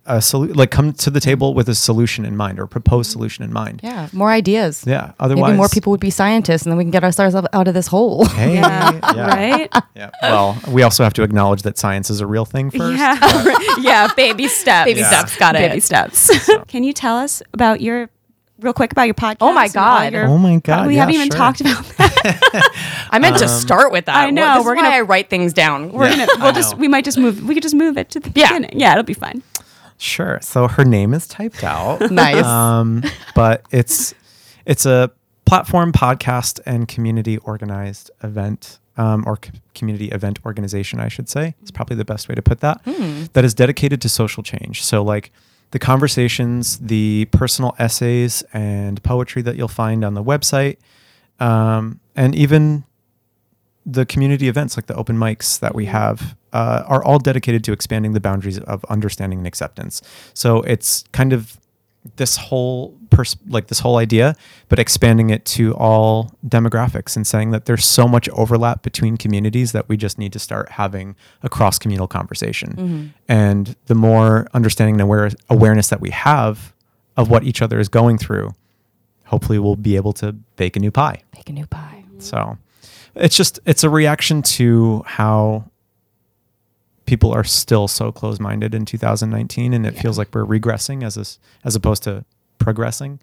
[0.08, 3.10] a solution, like come to the table with a solution in mind or a proposed
[3.10, 3.14] mm.
[3.14, 3.82] solution in mind.
[3.84, 4.08] Yeah.
[4.14, 4.84] More ideas.
[4.86, 5.14] Yeah.
[5.20, 7.74] Otherwise, Maybe more people would be scientists and then we can get ourselves out of
[7.74, 8.26] this hole.
[8.26, 8.92] Hey, Yeah.
[9.16, 9.28] yeah.
[9.28, 9.74] Right?
[9.96, 10.12] Yeah.
[10.22, 12.98] Well, we also have to acknowledge that science is a real thing first.
[12.98, 13.18] Yeah.
[13.80, 14.14] yeah.
[14.16, 14.86] Baby steps.
[14.86, 15.10] Baby Yeah.
[15.10, 15.70] steps, got it.
[15.70, 16.30] Baby steps.
[16.68, 18.10] Can you tell us about your,
[18.60, 19.38] real quick about your podcast?
[19.42, 20.14] Oh my God.
[20.14, 21.38] your- Oh my God, We yeah, haven't even sure.
[21.38, 23.08] talked about that.
[23.12, 24.16] I meant to um, start with that.
[24.16, 25.92] I know, This we're why gonna- I write things down.
[25.92, 28.20] We're Yeah, gonna, we'll just, we might just move, we could just move it to
[28.20, 28.48] the Yeah.
[28.50, 28.80] beginning.
[28.80, 29.42] Yeah, it'll be fine.
[29.98, 30.40] Sure.
[30.42, 32.00] So her name is typed out.
[32.12, 32.44] Nice.
[32.44, 34.14] Um, but it's
[34.66, 35.12] it's a
[35.46, 41.56] platform, podcast, and community organized event, um, or c- community event organization, I should say.
[41.62, 42.84] It's probably the best way to put that.
[43.34, 44.84] That is dedicated to social change.
[44.84, 45.32] So like
[45.72, 50.78] the conversations, the personal essays and poetry that you'll find on the website,
[51.40, 52.86] um, and even
[53.86, 57.74] the community events like the open mics that we have uh, are all dedicated to
[57.74, 60.02] expanding the boundaries of understanding and acceptance.
[60.34, 61.60] So it's kind of
[62.16, 64.36] this whole pers- like this whole idea,
[64.70, 69.72] but expanding it to all demographics and saying that there's so much overlap between communities
[69.74, 73.14] that we just need to start having a cross communal conversation.
[73.28, 76.74] And the more understanding and aware- awareness that we have
[77.18, 78.54] of what each other is going through,
[79.26, 81.18] hopefully we'll be able to bake a new pie.
[81.32, 82.06] Bake a new pie.
[82.20, 82.58] So
[83.16, 85.70] it's just it's a reaction to how
[87.06, 91.40] people are still so close-minded in 2019 and it feels like we're regressing as as,
[91.64, 92.26] as opposed to
[92.58, 93.20] progressing.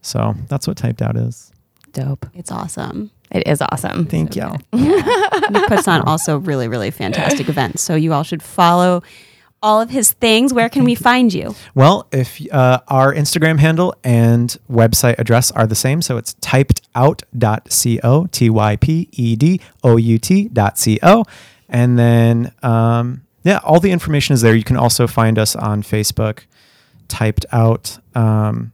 [0.00, 1.52] So that's what typed out is.
[1.92, 2.26] Dope.
[2.34, 3.10] It's awesome.
[3.30, 4.06] It is awesome.
[4.06, 4.50] Thank you.
[4.72, 7.82] Nick puts on also really, really fantastic events.
[7.82, 9.02] So you all should follow
[9.62, 10.52] all of his things.
[10.52, 11.54] Where can we find you?
[11.74, 18.26] Well, if uh, our Instagram handle and website address are the same, so it's typedout.co,
[18.32, 21.24] T Y P E D O U T.co.
[21.72, 24.54] And then, um, yeah, all the information is there.
[24.54, 26.40] You can also find us on Facebook,
[27.08, 27.98] typed out.
[28.14, 28.72] Um,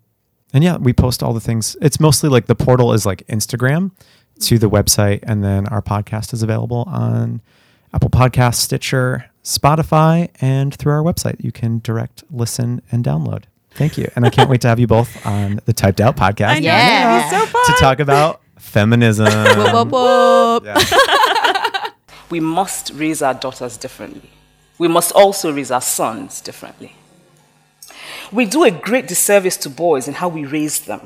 [0.53, 1.77] and yeah, we post all the things.
[1.81, 3.93] It's mostly like the portal is like Instagram.
[4.41, 5.21] to the website.
[5.25, 7.41] And then our podcast is available on
[7.93, 11.37] Apple Podcasts, Stitcher, Spotify, and through our website.
[11.43, 13.45] You can direct listen and download.
[13.73, 14.09] Thank you.
[14.15, 16.49] And I can't wait to have you both on the Typed Out podcast.
[16.51, 17.31] I know, Yeah.
[17.31, 17.67] gonna so fun.
[17.67, 19.27] To talk about feminism.
[19.27, 20.65] Whoop, whoop.
[20.65, 21.25] Yeah.
[22.31, 24.31] We must raise our daughters differently.
[24.79, 26.95] We must also raise our sons differently.
[28.31, 31.01] We do a great disservice to boys in how we raise them.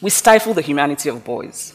[0.00, 1.74] We stifle the humanity of boys.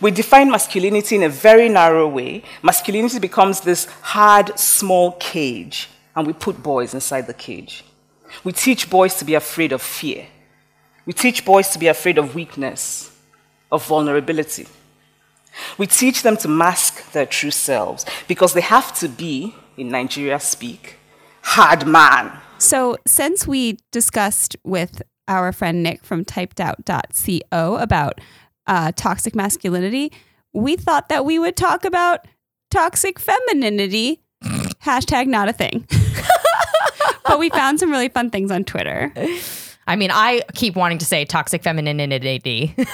[0.00, 2.42] We define masculinity in a very narrow way.
[2.62, 7.84] Masculinity becomes this hard, small cage, and we put boys inside the cage.
[8.44, 10.26] We teach boys to be afraid of fear.
[11.06, 13.16] We teach boys to be afraid of weakness,
[13.70, 14.66] of vulnerability.
[15.78, 20.40] We teach them to mask their true selves because they have to be, in Nigeria
[20.40, 20.96] speak,
[21.42, 22.32] hard man.
[22.58, 28.20] So, since we discussed with our friend Nick from typedout.co about
[28.66, 30.12] uh, toxic masculinity,
[30.52, 32.26] we thought that we would talk about
[32.70, 34.20] toxic femininity.
[34.82, 35.86] Hashtag not a thing.
[37.24, 39.12] but we found some really fun things on Twitter.
[39.86, 42.74] I mean, I keep wanting to say toxic femininity.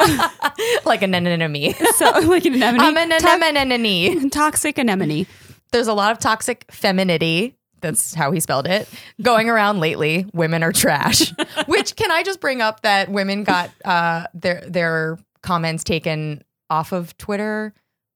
[0.84, 1.74] like an anemone.
[1.96, 2.80] So, like an anemone.
[2.80, 4.30] I'm an To- anemone.
[4.30, 5.26] toxic anemone.
[5.72, 7.54] There's a lot of toxic femininity.
[7.80, 8.88] That's how he spelled it.
[9.22, 11.32] Going around lately, women are trash.
[11.66, 16.92] Which can I just bring up that women got uh, their their comments taken off
[16.92, 17.72] of Twitter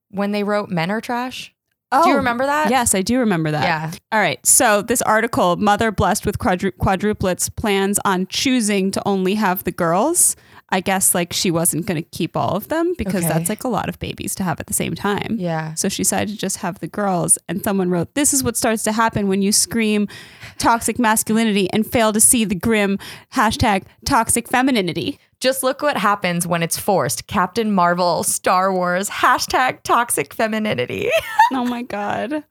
[0.09, 1.53] when they wrote "men are trash"?
[1.93, 2.71] Do you Oh, remember that?
[2.71, 3.63] Yes, I do remember that.
[3.63, 3.91] Yeah.
[4.11, 4.43] All right.
[4.45, 9.71] So this article, Mother Blessed with quadru- Quadruplets plans on choosing to only have the
[9.71, 10.35] girls.
[10.73, 13.27] I guess like she wasn't going to keep all of them because Okay.
[13.33, 15.35] that's like a lot of babies to have at the same time.
[15.39, 15.75] Yeah.
[15.75, 17.37] So she decided to just have the girls.
[17.47, 20.07] And someone wrote, This is what starts to happen when you scream
[20.57, 22.97] toxic masculinity and fail to see the grim
[23.33, 25.19] hashtag toxic femininity.
[25.39, 27.27] Just look what happens when it's forced.
[27.27, 31.09] Captain Marvel, Star Wars, hashtag toxic femininity.
[31.53, 32.43] Oh my God.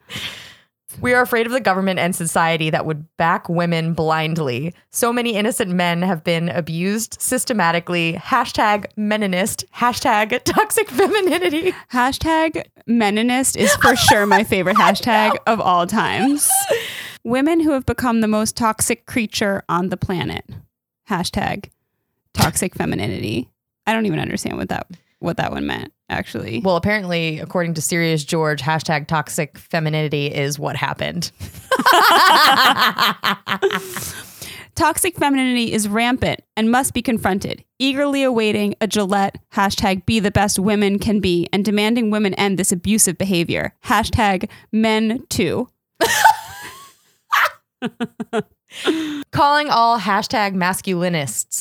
[1.00, 4.74] We are afraid of the government and society that would back women blindly.
[4.90, 8.14] So many innocent men have been abused systematically.
[8.14, 9.64] Hashtag meninist.
[9.74, 11.72] Hashtag toxic femininity.
[11.92, 16.48] Hashtag meninist is for sure my favorite hashtag of all times.
[17.24, 20.44] Women who have become the most toxic creature on the planet.
[21.08, 21.70] Hashtag
[22.34, 23.48] toxic femininity.
[23.86, 24.86] I don't even understand what that
[25.18, 26.60] what that one meant, actually.
[26.60, 31.32] Well, apparently, according to Sirius George, hashtag toxic femininity is what happened.
[34.74, 40.30] Toxic femininity is rampant and must be confronted, eagerly awaiting a Gillette hashtag be the
[40.30, 43.74] best women can be and demanding women end this abusive behavior.
[43.84, 45.68] Hashtag men too.
[49.30, 51.51] Calling all hashtag masculinists.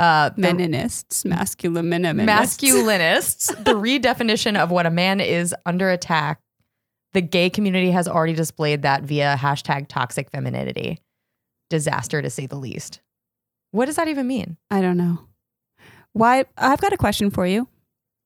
[0.00, 2.56] Uh, Meninists, masculine miniminists.
[2.56, 6.40] masculinists, the redefinition of what a man is under attack.
[7.12, 11.00] The gay community has already displayed that via hashtag toxic femininity.
[11.68, 13.00] Disaster to say the least.
[13.72, 14.56] What does that even mean?
[14.70, 15.26] I don't know.
[16.14, 17.68] Why I've got a question for you.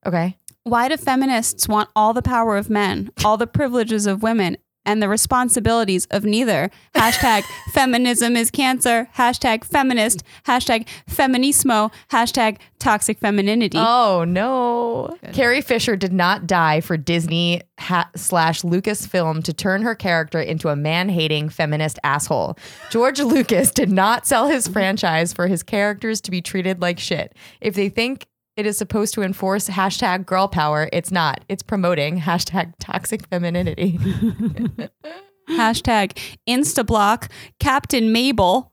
[0.06, 0.38] Okay.
[0.62, 5.02] Why do feminists want all the power of men, all the privileges of women, and
[5.02, 6.70] the responsibilities of neither?
[6.94, 9.08] Hashtag feminism is cancer.
[9.16, 10.22] Hashtag feminist.
[10.46, 11.92] Hashtag feminismo.
[12.10, 13.78] Hashtag toxic femininity.
[13.78, 15.16] Oh no.
[15.32, 20.68] Carrie Fisher did not die for Disney ha- slash Lucasfilm to turn her character into
[20.68, 22.56] a man hating feminist asshole.
[22.90, 27.34] George Lucas did not sell his franchise for his characters to be treated like shit.
[27.60, 28.26] If they think
[28.56, 31.44] it is supposed to enforce hashtag girl power, it's not.
[31.48, 33.98] It's promoting hashtag toxic femininity.
[35.50, 37.28] Hashtag instablock.
[37.58, 38.72] Captain Mabel.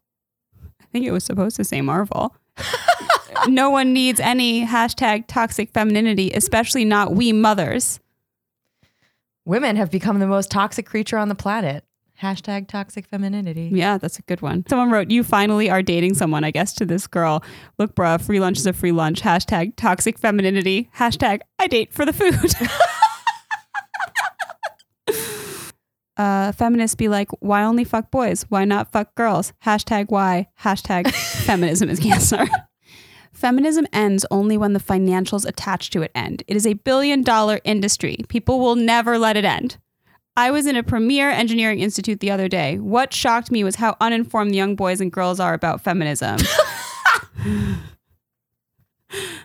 [0.79, 2.35] I think it was supposed to say Marvel.
[3.47, 7.99] no one needs any hashtag toxic femininity, especially not we mothers.
[9.45, 11.83] Women have become the most toxic creature on the planet.
[12.21, 13.71] Hashtag toxic femininity.
[13.73, 14.63] Yeah, that's a good one.
[14.69, 17.43] Someone wrote, You finally are dating someone, I guess, to this girl.
[17.79, 19.21] Look, bruh, free lunch is a free lunch.
[19.21, 20.91] Hashtag toxic femininity.
[20.95, 22.53] Hashtag I date for the food.
[26.17, 28.43] uh, feminists be like, Why only fuck boys?
[28.49, 29.53] Why not fuck girls?
[29.65, 30.47] Hashtag why?
[30.61, 31.11] Hashtag
[31.45, 32.45] feminism is cancer.
[33.33, 36.43] Feminism ends only when the financials attached to it end.
[36.47, 38.17] It is a billion dollar industry.
[38.27, 39.77] People will never let it end.
[40.37, 42.77] I was in a premier engineering institute the other day.
[42.77, 46.37] What shocked me was how uninformed the young boys and girls are about feminism.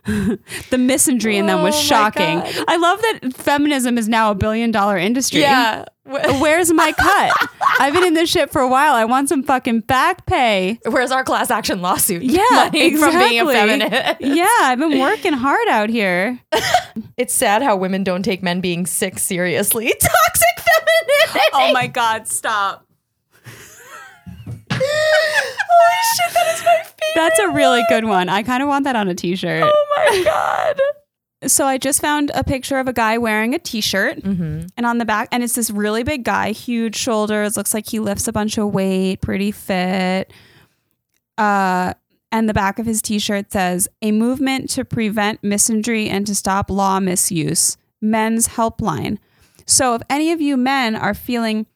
[0.07, 2.41] the misandry in them was Oh shocking.
[2.69, 5.41] I love that feminism is now a billion dollar industry.
[5.41, 5.87] Yeah.
[6.05, 7.51] Where's my cut?
[7.81, 8.95] I've been in this shit for a while.
[8.95, 10.79] I want some fucking back pay.
[10.87, 12.23] Where's our class action lawsuit?
[12.23, 13.19] Yeah, money exactly.
[13.19, 14.17] from being effeminate.
[14.21, 16.39] Yeah, I've been working hard out here.
[17.19, 19.87] It's sad how women don't take men being sick seriously.
[19.87, 20.46] Toxic.
[21.53, 22.87] Oh my god, stop.
[24.71, 24.81] Holy
[26.17, 26.93] shit, that is my favorite.
[27.15, 28.29] That's a really good one.
[28.29, 29.63] I kind of want that on a t-shirt.
[29.65, 30.81] Oh my god.
[31.49, 35.05] So I just found a picture of a guy wearing a t-shirt and on the
[35.05, 38.59] back and it's this really big guy, huge shoulders, looks like he lifts a bunch
[38.59, 40.33] of weight, pretty fit.
[41.39, 41.95] Uh
[42.33, 46.71] and the back of his t-shirt says, "A movement to prevent misandry and to stop
[46.71, 47.77] law misuse.
[48.03, 49.19] Men's helpline."
[49.67, 51.67] So if any of you men are feeling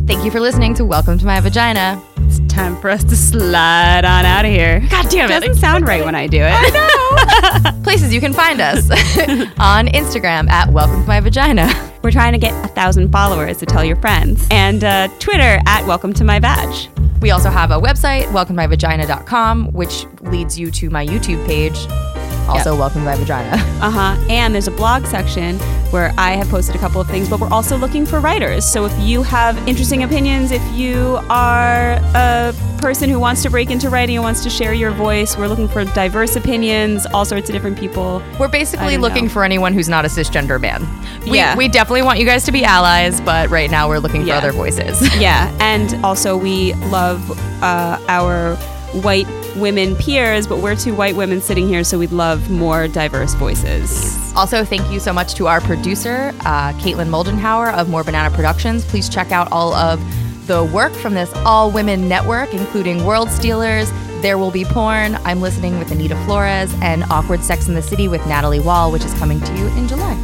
[0.06, 2.02] Thank you for listening to Welcome to My Vagina.
[2.30, 4.78] It's time for us to slide on out of here.
[4.88, 5.34] God damn it.
[5.34, 6.52] It Doesn't sound right when I do it.
[6.54, 7.82] I know.
[7.82, 8.88] Places you can find us
[9.58, 11.68] on Instagram at Welcome to My Vagina.
[12.02, 14.46] We're trying to get a thousand followers to tell your friends.
[14.48, 16.88] And uh, Twitter at Welcome to My Vag.
[17.20, 21.76] We also have a website, welcometomyvagina.com, which leads you to my YouTube page.
[22.48, 23.56] Also, Welcome to My Vagina.
[23.80, 24.26] Uh huh.
[24.28, 25.58] And there's a blog section
[25.90, 28.62] where I have posted a couple of things, but we're also looking for writers.
[28.66, 33.70] So if you have interesting opinions, if you are a person who wants to break
[33.70, 37.48] into writing and wants to share your voice, we're looking for diverse opinions, all sorts
[37.48, 38.22] of different people.
[38.38, 39.08] We're basically don't know.
[39.08, 40.86] looking for anyone who's not a cisgender man.
[41.24, 41.56] We, Yeah.
[41.56, 44.38] we definitely want you guys to be allies, but right now we're looking Yeah.
[44.40, 45.00] for other voices.
[45.20, 45.50] Yeah.
[45.58, 47.30] And also, we love
[47.62, 48.56] uh, our
[48.92, 49.26] white
[49.56, 54.16] women peers, but we're two white women sitting here, so we'd love more diverse voices.
[54.34, 58.84] Also, thank you so much to our producer, uh, Caitlin Moldenhauer of More Banana Productions.
[58.84, 60.00] Please check out all of
[60.46, 63.90] the work from this all women network, including World Stealers,
[64.22, 68.08] There Will Be Porn, I'm Listening with Anita Flores, and Awkward Sex in the City
[68.08, 70.16] with Natalie Wall, which is coming to you in July.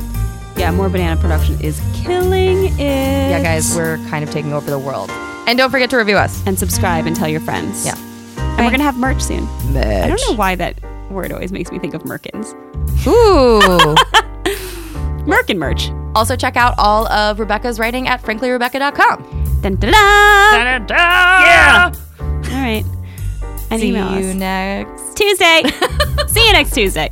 [0.57, 2.79] Yeah, more banana production is killing it.
[2.79, 5.11] Yeah, guys, we're kind of taking over the world.
[5.47, 6.43] And don't forget to review us.
[6.47, 7.85] and subscribe and tell your friends.
[7.87, 7.95] Yeah.
[8.57, 9.45] And we're gonna have merch soon.
[9.73, 9.85] Merch.
[10.05, 10.79] I don't know why that
[11.11, 12.55] word always makes me think of Merkins.
[13.07, 13.95] Ooh.
[15.27, 15.91] Merkin merch.
[16.15, 19.61] also, check out all of Rebecca's writing at franklyrebecca.com.
[19.61, 20.97] Dun, da, da.
[21.43, 21.93] Yeah.
[22.21, 22.27] All
[22.63, 22.85] right.
[23.71, 24.35] And See email you us.
[24.37, 25.17] next.
[25.17, 25.63] Tuesday.
[26.29, 27.11] See you next Tuesday.